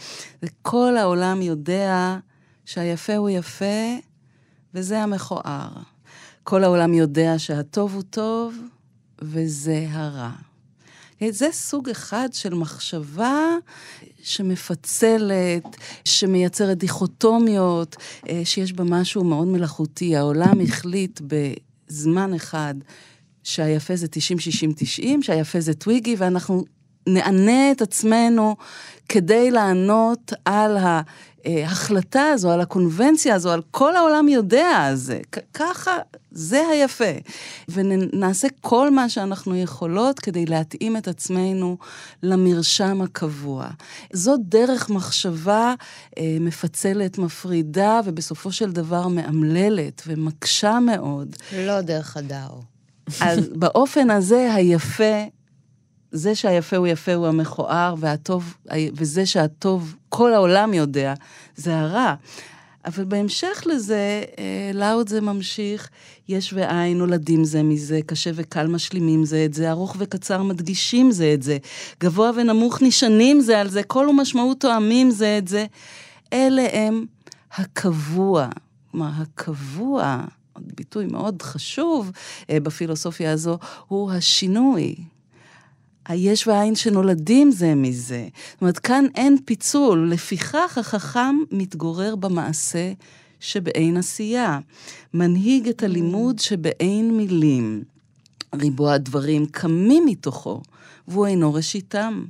זה 0.42 0.48
כל 0.62 0.96
העולם 0.96 1.42
יודע 1.42 2.16
שהיפה 2.64 3.16
הוא 3.16 3.30
יפה, 3.30 3.96
וזה 4.74 5.02
המכוער. 5.02 5.68
כל 6.44 6.64
העולם 6.64 6.94
יודע 6.94 7.38
שהטוב 7.38 7.94
הוא 7.94 8.02
טוב, 8.02 8.54
וזה 9.22 9.86
הרע. 9.90 10.30
זה 11.30 11.48
סוג 11.52 11.88
אחד 11.88 12.28
של 12.32 12.54
מחשבה 12.54 13.56
שמפצלת, 14.22 15.76
שמייצרת 16.04 16.78
דיכוטומיות, 16.78 17.96
אה, 18.28 18.40
שיש 18.44 18.72
בה 18.72 18.84
משהו 18.84 19.24
מאוד 19.24 19.48
מלאכותי. 19.48 20.16
העולם 20.16 20.60
החליט 20.60 21.20
בזמן 21.26 22.34
אחד 22.34 22.74
שהיפה 23.42 23.96
זה 23.96 24.06
90-60-90, 24.06 25.22
שהיפה 25.22 25.60
זה 25.60 25.74
טוויגי, 25.74 26.14
ואנחנו 26.18 26.64
נענה 27.06 27.72
את 27.72 27.82
עצמנו 27.82 28.56
כדי 29.08 29.50
לענות 29.50 30.32
על 30.44 30.76
ההחלטה 31.44 32.22
הזו, 32.22 32.50
על 32.50 32.60
הקונבנציה 32.60 33.34
הזו, 33.34 33.50
על 33.50 33.62
כל 33.70 33.96
העולם 33.96 34.28
יודע 34.28 34.68
על 34.68 34.94
זה. 34.94 35.20
ככה, 35.54 35.96
זה 36.30 36.62
היפה. 36.72 37.04
ונעשה 37.68 38.48
כל 38.60 38.90
מה 38.90 39.08
שאנחנו 39.08 39.56
יכולות 39.56 40.20
כדי 40.20 40.46
להתאים 40.46 40.96
את 40.96 41.08
עצמנו 41.08 41.76
למרשם 42.22 43.02
הקבוע. 43.02 43.68
זו 44.12 44.34
דרך 44.38 44.90
מחשבה 44.90 45.74
אה, 46.18 46.36
מפצלת, 46.40 47.18
מפרידה, 47.18 48.00
ובסופו 48.04 48.52
של 48.52 48.72
דבר 48.72 49.08
מאמללת 49.08 50.02
ומקשה 50.06 50.78
מאוד. 50.80 51.36
לא 51.56 51.80
דרך 51.80 52.16
הדאו. 52.16 52.62
אז 53.20 53.48
באופן 53.48 54.10
הזה, 54.10 54.54
היפה, 54.54 55.24
זה 56.12 56.34
שהיפה 56.34 56.76
הוא 56.76 56.86
יפה 56.86 57.14
הוא 57.14 57.26
המכוער, 57.26 57.94
והטוב, 57.98 58.54
וזה 58.94 59.26
שהטוב, 59.26 59.96
כל 60.08 60.34
העולם 60.34 60.74
יודע, 60.74 61.14
זה 61.56 61.78
הרע. 61.78 62.14
אבל 62.84 63.04
בהמשך 63.04 63.62
לזה, 63.66 64.22
אה, 64.38 64.70
לאוד 64.74 65.08
זה 65.08 65.20
ממשיך, 65.20 65.88
יש 66.28 66.52
ואין 66.52 66.98
נולדים 66.98 67.44
זה 67.44 67.62
מזה, 67.62 68.00
קשה 68.06 68.30
וקל 68.34 68.66
משלימים 68.66 69.24
זה 69.24 69.44
את 69.44 69.54
זה, 69.54 69.70
ארוך 69.70 69.96
וקצר 69.98 70.42
מדגישים 70.42 71.10
זה 71.10 71.34
את 71.34 71.42
זה, 71.42 71.58
גבוה 72.00 72.30
ונמוך 72.36 72.82
נשענים 72.82 73.40
זה 73.40 73.60
על 73.60 73.68
זה, 73.68 73.82
כל 73.82 74.06
ומשמעות 74.10 74.60
תואמים 74.60 75.10
זה 75.10 75.38
את 75.38 75.48
זה. 75.48 75.66
אלה 76.32 76.66
הם 76.72 77.04
הקבוע. 77.56 78.48
כלומר, 78.90 79.10
הקבוע, 79.16 80.24
ביטוי 80.58 81.06
מאוד 81.06 81.42
חשוב 81.42 82.10
אה, 82.50 82.60
בפילוסופיה 82.60 83.32
הזו, 83.32 83.58
הוא 83.88 84.12
השינוי. 84.12 84.94
היש 86.08 86.46
והעין 86.46 86.74
שנולדים 86.74 87.50
זה 87.50 87.74
מזה. 87.74 88.28
זאת 88.52 88.60
אומרת, 88.60 88.78
כאן 88.78 89.04
אין 89.14 89.36
פיצול, 89.44 90.10
לפיכך 90.12 90.78
החכם 90.78 91.36
מתגורר 91.50 92.16
במעשה 92.16 92.92
שבאין 93.40 93.96
עשייה. 93.96 94.58
מנהיג 95.14 95.68
את 95.68 95.82
הלימוד 95.82 96.38
שבאין 96.38 97.16
מילים. 97.16 97.82
ריבוע 98.54 98.92
הדברים 98.92 99.46
קמים 99.46 100.06
מתוכו, 100.06 100.62
והוא 101.08 101.26
אינו 101.26 101.54
ראשיתם. 101.54 102.24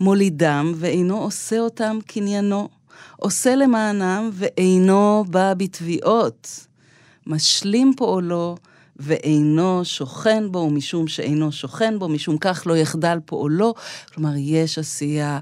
מולידם 0.00 0.72
ואינו 0.76 1.18
עושה 1.18 1.58
אותם 1.58 1.98
קניינו. 2.06 2.68
עושה 3.16 3.56
למענם 3.56 4.30
ואינו 4.32 5.24
בא 5.28 5.54
בתביעות. 5.54 6.66
משלים 7.26 7.92
פועלו 7.96 8.56
ואינו 8.98 9.84
שוכן 9.84 10.52
בו, 10.52 10.58
ומשום 10.58 11.08
שאינו 11.08 11.52
שוכן 11.52 11.98
בו, 11.98 12.08
משום 12.08 12.38
כך 12.38 12.62
לא 12.66 12.76
יחדל 12.76 13.18
פועלו. 13.24 13.74
כלומר, 14.14 14.32
יש 14.36 14.78
עשייה. 14.78 15.38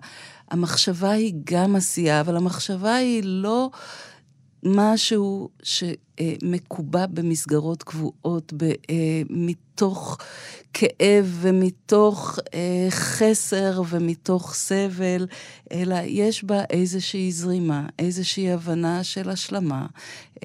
המחשבה 0.50 1.10
היא 1.10 1.34
גם 1.44 1.76
עשייה, 1.76 2.20
אבל 2.20 2.36
המחשבה 2.36 2.94
היא 2.94 3.22
לא 3.24 3.70
משהו 4.62 5.48
שמקובע 5.62 7.06
במסגרות 7.06 7.82
קבועות, 7.82 8.52
אה, 8.90 9.22
מתוך 9.30 10.18
כאב 10.74 11.38
ומתוך 11.40 12.38
אה, 12.54 12.86
חסר 12.90 13.82
ומתוך 13.88 14.54
סבל, 14.54 15.26
אלא 15.72 15.96
יש 16.04 16.44
בה 16.44 16.62
איזושהי 16.70 17.32
זרימה, 17.32 17.86
איזושהי 17.98 18.52
הבנה 18.52 19.04
של 19.04 19.30
השלמה, 19.30 19.86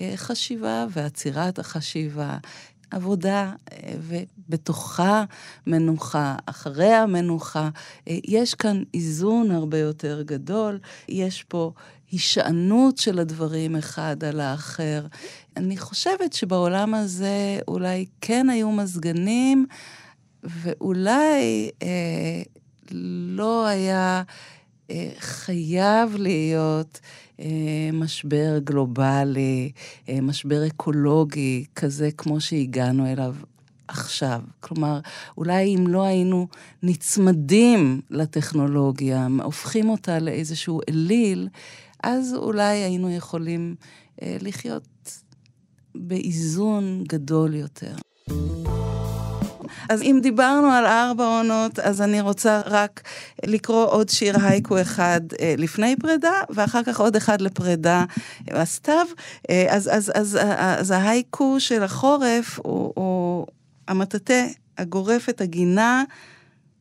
אה, 0.01 0.13
חשיבה 0.15 0.85
ועצירת 0.91 1.59
החשיבה, 1.59 2.37
עבודה, 2.91 3.51
ובתוכה 4.01 5.23
מנוחה, 5.67 6.35
אחרי 6.45 6.93
המנוחה. 6.93 7.69
יש 8.07 8.55
כאן 8.55 8.83
איזון 8.93 9.51
הרבה 9.51 9.77
יותר 9.77 10.21
גדול, 10.21 10.79
יש 11.09 11.43
פה 11.43 11.71
הישענות 12.11 12.97
של 12.97 13.19
הדברים 13.19 13.75
אחד 13.75 14.23
על 14.23 14.39
האחר. 14.39 15.05
אני 15.57 15.77
חושבת 15.77 16.33
שבעולם 16.33 16.93
הזה 16.93 17.59
אולי 17.67 18.05
כן 18.21 18.49
היו 18.49 18.71
מזגנים, 18.71 19.65
ואולי 20.43 21.69
אה, 21.83 22.41
לא 23.37 23.67
היה 23.67 24.17
אה, 24.17 24.21
חייב 25.19 26.15
להיות 26.15 26.99
אה, 27.39 27.89
משבר 27.93 28.57
גלובלי, 28.63 29.71
אה, 30.09 30.21
משבר 30.21 30.67
אקולוגי, 30.67 31.65
כזה 31.75 32.09
כמו 32.11 32.41
שהגענו 32.41 33.11
אליו 33.11 33.35
עכשיו. 33.87 34.41
כלומר, 34.59 34.99
אולי 35.37 35.75
אם 35.75 35.87
לא 35.87 36.03
היינו 36.03 36.47
נצמדים 36.83 38.01
לטכנולוגיה, 38.09 39.27
הופכים 39.43 39.89
אותה 39.89 40.19
לאיזשהו 40.19 40.81
אליל, 40.89 41.47
אז 42.03 42.33
אולי 42.33 42.77
היינו 42.77 43.11
יכולים 43.11 43.75
אה, 44.21 44.37
לחיות 44.41 45.21
באיזון 45.95 47.03
גדול 47.07 47.55
יותר. 47.55 47.95
אז 49.89 50.01
אם 50.01 50.19
דיברנו 50.21 50.67
על 50.67 50.85
ארבע 50.85 51.25
עונות, 51.25 51.79
אז 51.79 52.01
אני 52.01 52.21
רוצה 52.21 52.61
רק 52.65 53.01
לקרוא 53.45 53.85
עוד 53.85 54.09
שיר 54.09 54.35
הייקו 54.41 54.81
אחד 54.81 55.21
אה, 55.39 55.55
לפני 55.57 55.95
פרידה, 55.95 56.41
ואחר 56.49 56.83
כך 56.83 56.99
עוד 56.99 57.15
אחד 57.15 57.41
לפרידה, 57.41 58.05
הסתיו. 58.47 59.05
אה, 59.49 59.65
אז, 59.69 59.89
אז, 59.93 60.11
אז, 60.15 60.37
אז 60.77 60.91
ההייקו 60.91 61.59
של 61.59 61.83
החורף 61.83 62.59
הוא, 62.63 62.93
הוא 62.95 63.47
המטאטא 63.87 64.47
הגורף 64.77 65.29
את 65.29 65.41
הגינה, 65.41 66.03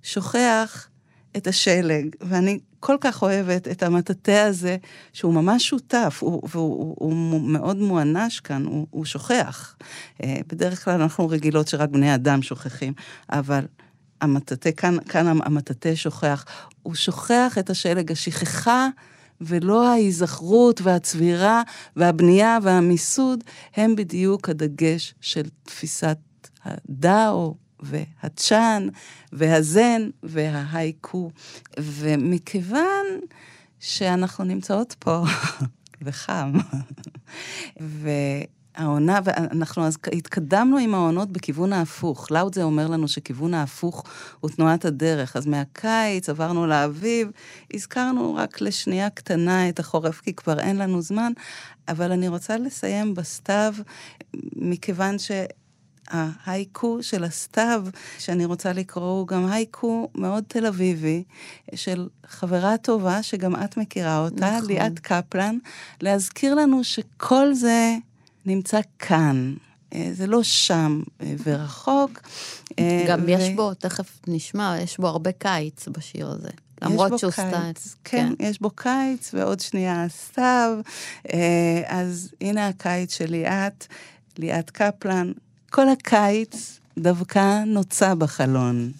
שוכח 0.02 0.88
את 1.36 1.46
השלג. 1.46 2.16
ואני 2.20 2.58
כל 2.80 2.96
כך 3.00 3.22
אוהבת 3.22 3.68
את 3.68 3.82
המטאטא 3.82 4.46
הזה, 4.46 4.76
שהוא 5.12 5.34
ממש 5.34 5.68
שותף, 5.68 6.18
הוא, 6.20 6.42
והוא 6.48 6.78
הוא, 6.78 6.94
הוא 6.98 7.40
מאוד 7.40 7.76
מואנש 7.76 8.40
כאן, 8.40 8.64
הוא, 8.64 8.86
הוא 8.90 9.04
שוכח. 9.04 9.76
אה, 10.22 10.36
בדרך 10.46 10.84
כלל 10.84 11.00
אנחנו 11.00 11.28
רגילות 11.28 11.68
שרק 11.68 11.88
בני 11.88 12.14
אדם 12.14 12.42
שוכחים, 12.42 12.92
אבל 13.30 13.66
המטאטא, 14.20 14.70
כאן, 14.76 14.96
כאן 15.08 15.26
המטאטא 15.26 15.94
שוכח. 15.94 16.44
הוא 16.82 16.94
שוכח 16.94 17.58
את 17.58 17.70
השלג, 17.70 18.12
השכחה. 18.12 18.88
ולא 19.40 19.88
ההיזכרות 19.88 20.80
והצבירה 20.80 21.62
והבנייה 21.96 22.58
והמיסוד, 22.62 23.44
הם 23.76 23.96
בדיוק 23.96 24.48
הדגש 24.48 25.14
של 25.20 25.42
תפיסת 25.62 26.18
הדאו 26.64 27.54
והצ'אן, 27.82 28.88
והזן, 29.32 30.08
וההייקו. 30.22 31.30
ומכיוון 31.78 33.06
שאנחנו 33.80 34.44
נמצאות 34.44 34.94
פה, 34.98 35.24
וחם, 36.02 36.52
והעונה, 37.80 39.20
ואנחנו 39.24 39.86
אז 39.86 39.96
התקדמנו 40.12 40.78
עם 40.78 40.94
העונות 40.94 41.32
בכיוון 41.32 41.72
ההפוך. 41.72 42.30
לאוד 42.30 42.58
אומר 42.58 42.86
לנו 42.86 43.08
שכיוון 43.08 43.54
ההפוך 43.54 44.04
הוא 44.40 44.50
תנועת 44.50 44.84
הדרך. 44.84 45.36
אז 45.36 45.46
מהקיץ 45.46 46.28
עברנו 46.28 46.66
לאביב, 46.66 47.30
הזכרנו 47.74 48.34
רק 48.34 48.60
לשנייה 48.60 49.10
קטנה 49.10 49.68
את 49.68 49.78
החורף, 49.78 50.20
כי 50.20 50.34
כבר 50.34 50.60
אין 50.60 50.76
לנו 50.76 51.02
זמן, 51.02 51.32
אבל 51.88 52.12
אני 52.12 52.28
רוצה 52.28 52.56
לסיים 52.56 53.14
בסתיו, 53.14 53.74
מכיוון 54.56 55.18
ש... 55.18 55.30
ההייקו 56.10 57.02
של 57.02 57.24
הסתיו, 57.24 57.84
שאני 58.18 58.44
רוצה 58.44 58.72
לקרוא, 58.72 59.18
הוא 59.18 59.26
גם 59.26 59.46
הייקו 59.46 60.08
מאוד 60.14 60.44
תל 60.48 60.66
אביבי, 60.66 61.24
של 61.74 62.08
חברה 62.26 62.76
טובה, 62.76 63.22
שגם 63.22 63.56
את 63.56 63.76
מכירה 63.76 64.18
אותה, 64.18 64.56
נכון. 64.56 64.68
ליאת 64.68 64.98
קפלן, 64.98 65.58
להזכיר 66.00 66.54
לנו 66.54 66.84
שכל 66.84 67.54
זה 67.54 67.96
נמצא 68.46 68.80
כאן. 68.98 69.54
אה, 69.94 70.10
זה 70.12 70.26
לא 70.26 70.42
שם 70.42 71.02
אה, 71.20 71.34
ורחוק. 71.44 72.20
אה, 72.78 73.04
גם 73.08 73.20
ו... 73.26 73.30
יש 73.30 73.48
בו, 73.48 73.74
תכף 73.74 74.20
נשמע, 74.26 74.76
יש 74.82 74.98
בו 74.98 75.06
הרבה 75.06 75.32
קיץ 75.32 75.88
בשיר 75.88 76.30
הזה. 76.30 76.50
למרות 76.82 77.18
שהוא 77.18 77.30
סתיו. 77.30 77.50
כן, 77.50 77.72
כן, 78.04 78.32
יש 78.38 78.60
בו 78.60 78.70
קיץ, 78.70 79.30
ועוד 79.34 79.60
שנייה 79.60 80.06
סתיו. 80.08 80.78
אז 81.86 82.30
הנה 82.40 82.68
הקיץ 82.68 83.14
של 83.14 83.30
ליאת, 83.30 83.86
ליאת 84.38 84.70
קפלן, 84.70 85.32
כל 85.70 85.88
הקיץ 85.88 86.80
דווקא 86.98 87.64
נוצה 87.64 88.14
בחלון. 88.14 88.92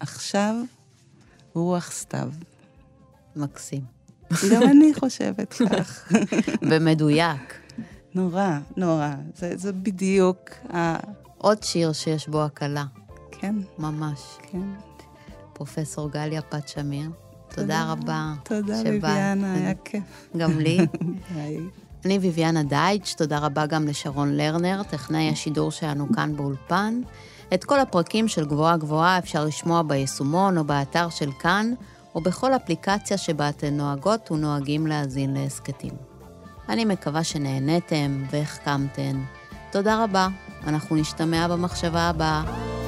עכשיו 0.00 0.54
רוח 1.54 1.90
סתיו. 1.90 2.28
מקסים. 3.36 3.80
גם 4.52 4.62
אני 4.62 4.94
חושבת 4.94 5.52
כך. 5.52 6.12
ומדויק. 6.70 7.60
נורא, 8.14 8.58
נורא. 8.76 9.10
זה, 9.36 9.52
זה 9.56 9.72
בדיוק 9.72 10.38
ה... 10.74 10.96
עוד 11.38 11.62
שיר 11.62 11.92
שיש 11.92 12.28
בו 12.28 12.44
הקלה. 12.44 12.84
כן. 13.30 13.54
ממש. 13.78 14.20
כן. 14.42 14.72
פרופסור 15.52 16.10
גליה 16.10 16.42
פת 16.42 16.68
שמיר, 16.68 17.10
תודה, 17.48 17.62
תודה 17.62 17.92
רבה. 17.92 18.34
תודה, 18.44 18.82
ביביאנה, 18.82 19.54
היה 19.54 19.74
כיף. 19.84 20.28
גם 20.36 20.58
לי. 20.58 20.78
ביי. 21.34 21.58
אני 22.04 22.18
ביביאנה 22.18 22.62
דייטש, 22.62 23.14
תודה 23.14 23.38
רבה 23.38 23.66
גם 23.66 23.86
לשרון 23.86 24.36
לרנר, 24.36 24.82
טכנאי 24.82 25.30
השידור 25.30 25.70
שלנו 25.70 26.06
כאן 26.14 26.36
באולפן. 26.36 27.00
את 27.54 27.64
כל 27.64 27.80
הפרקים 27.80 28.28
של 28.28 28.44
גבוהה 28.44 28.76
גבוהה 28.76 29.18
אפשר 29.18 29.44
לשמוע 29.44 29.82
ביישומון 29.82 30.58
או 30.58 30.64
באתר 30.64 31.08
של 31.10 31.30
כאן, 31.38 31.72
או 32.14 32.20
בכל 32.20 32.54
אפליקציה 32.54 33.18
שבה 33.18 33.48
אתן 33.48 33.74
נוהגות 33.74 34.30
ונוהגים 34.30 34.86
להאזין 34.86 35.34
להסכתים. 35.34 35.92
אני 36.68 36.84
מקווה 36.84 37.24
שנהניתם 37.24 38.24
והחכמתן. 38.30 39.22
תודה 39.72 40.04
רבה, 40.04 40.28
אנחנו 40.66 40.96
נשתמע 40.96 41.48
במחשבה 41.48 42.00
הבאה. 42.00 42.79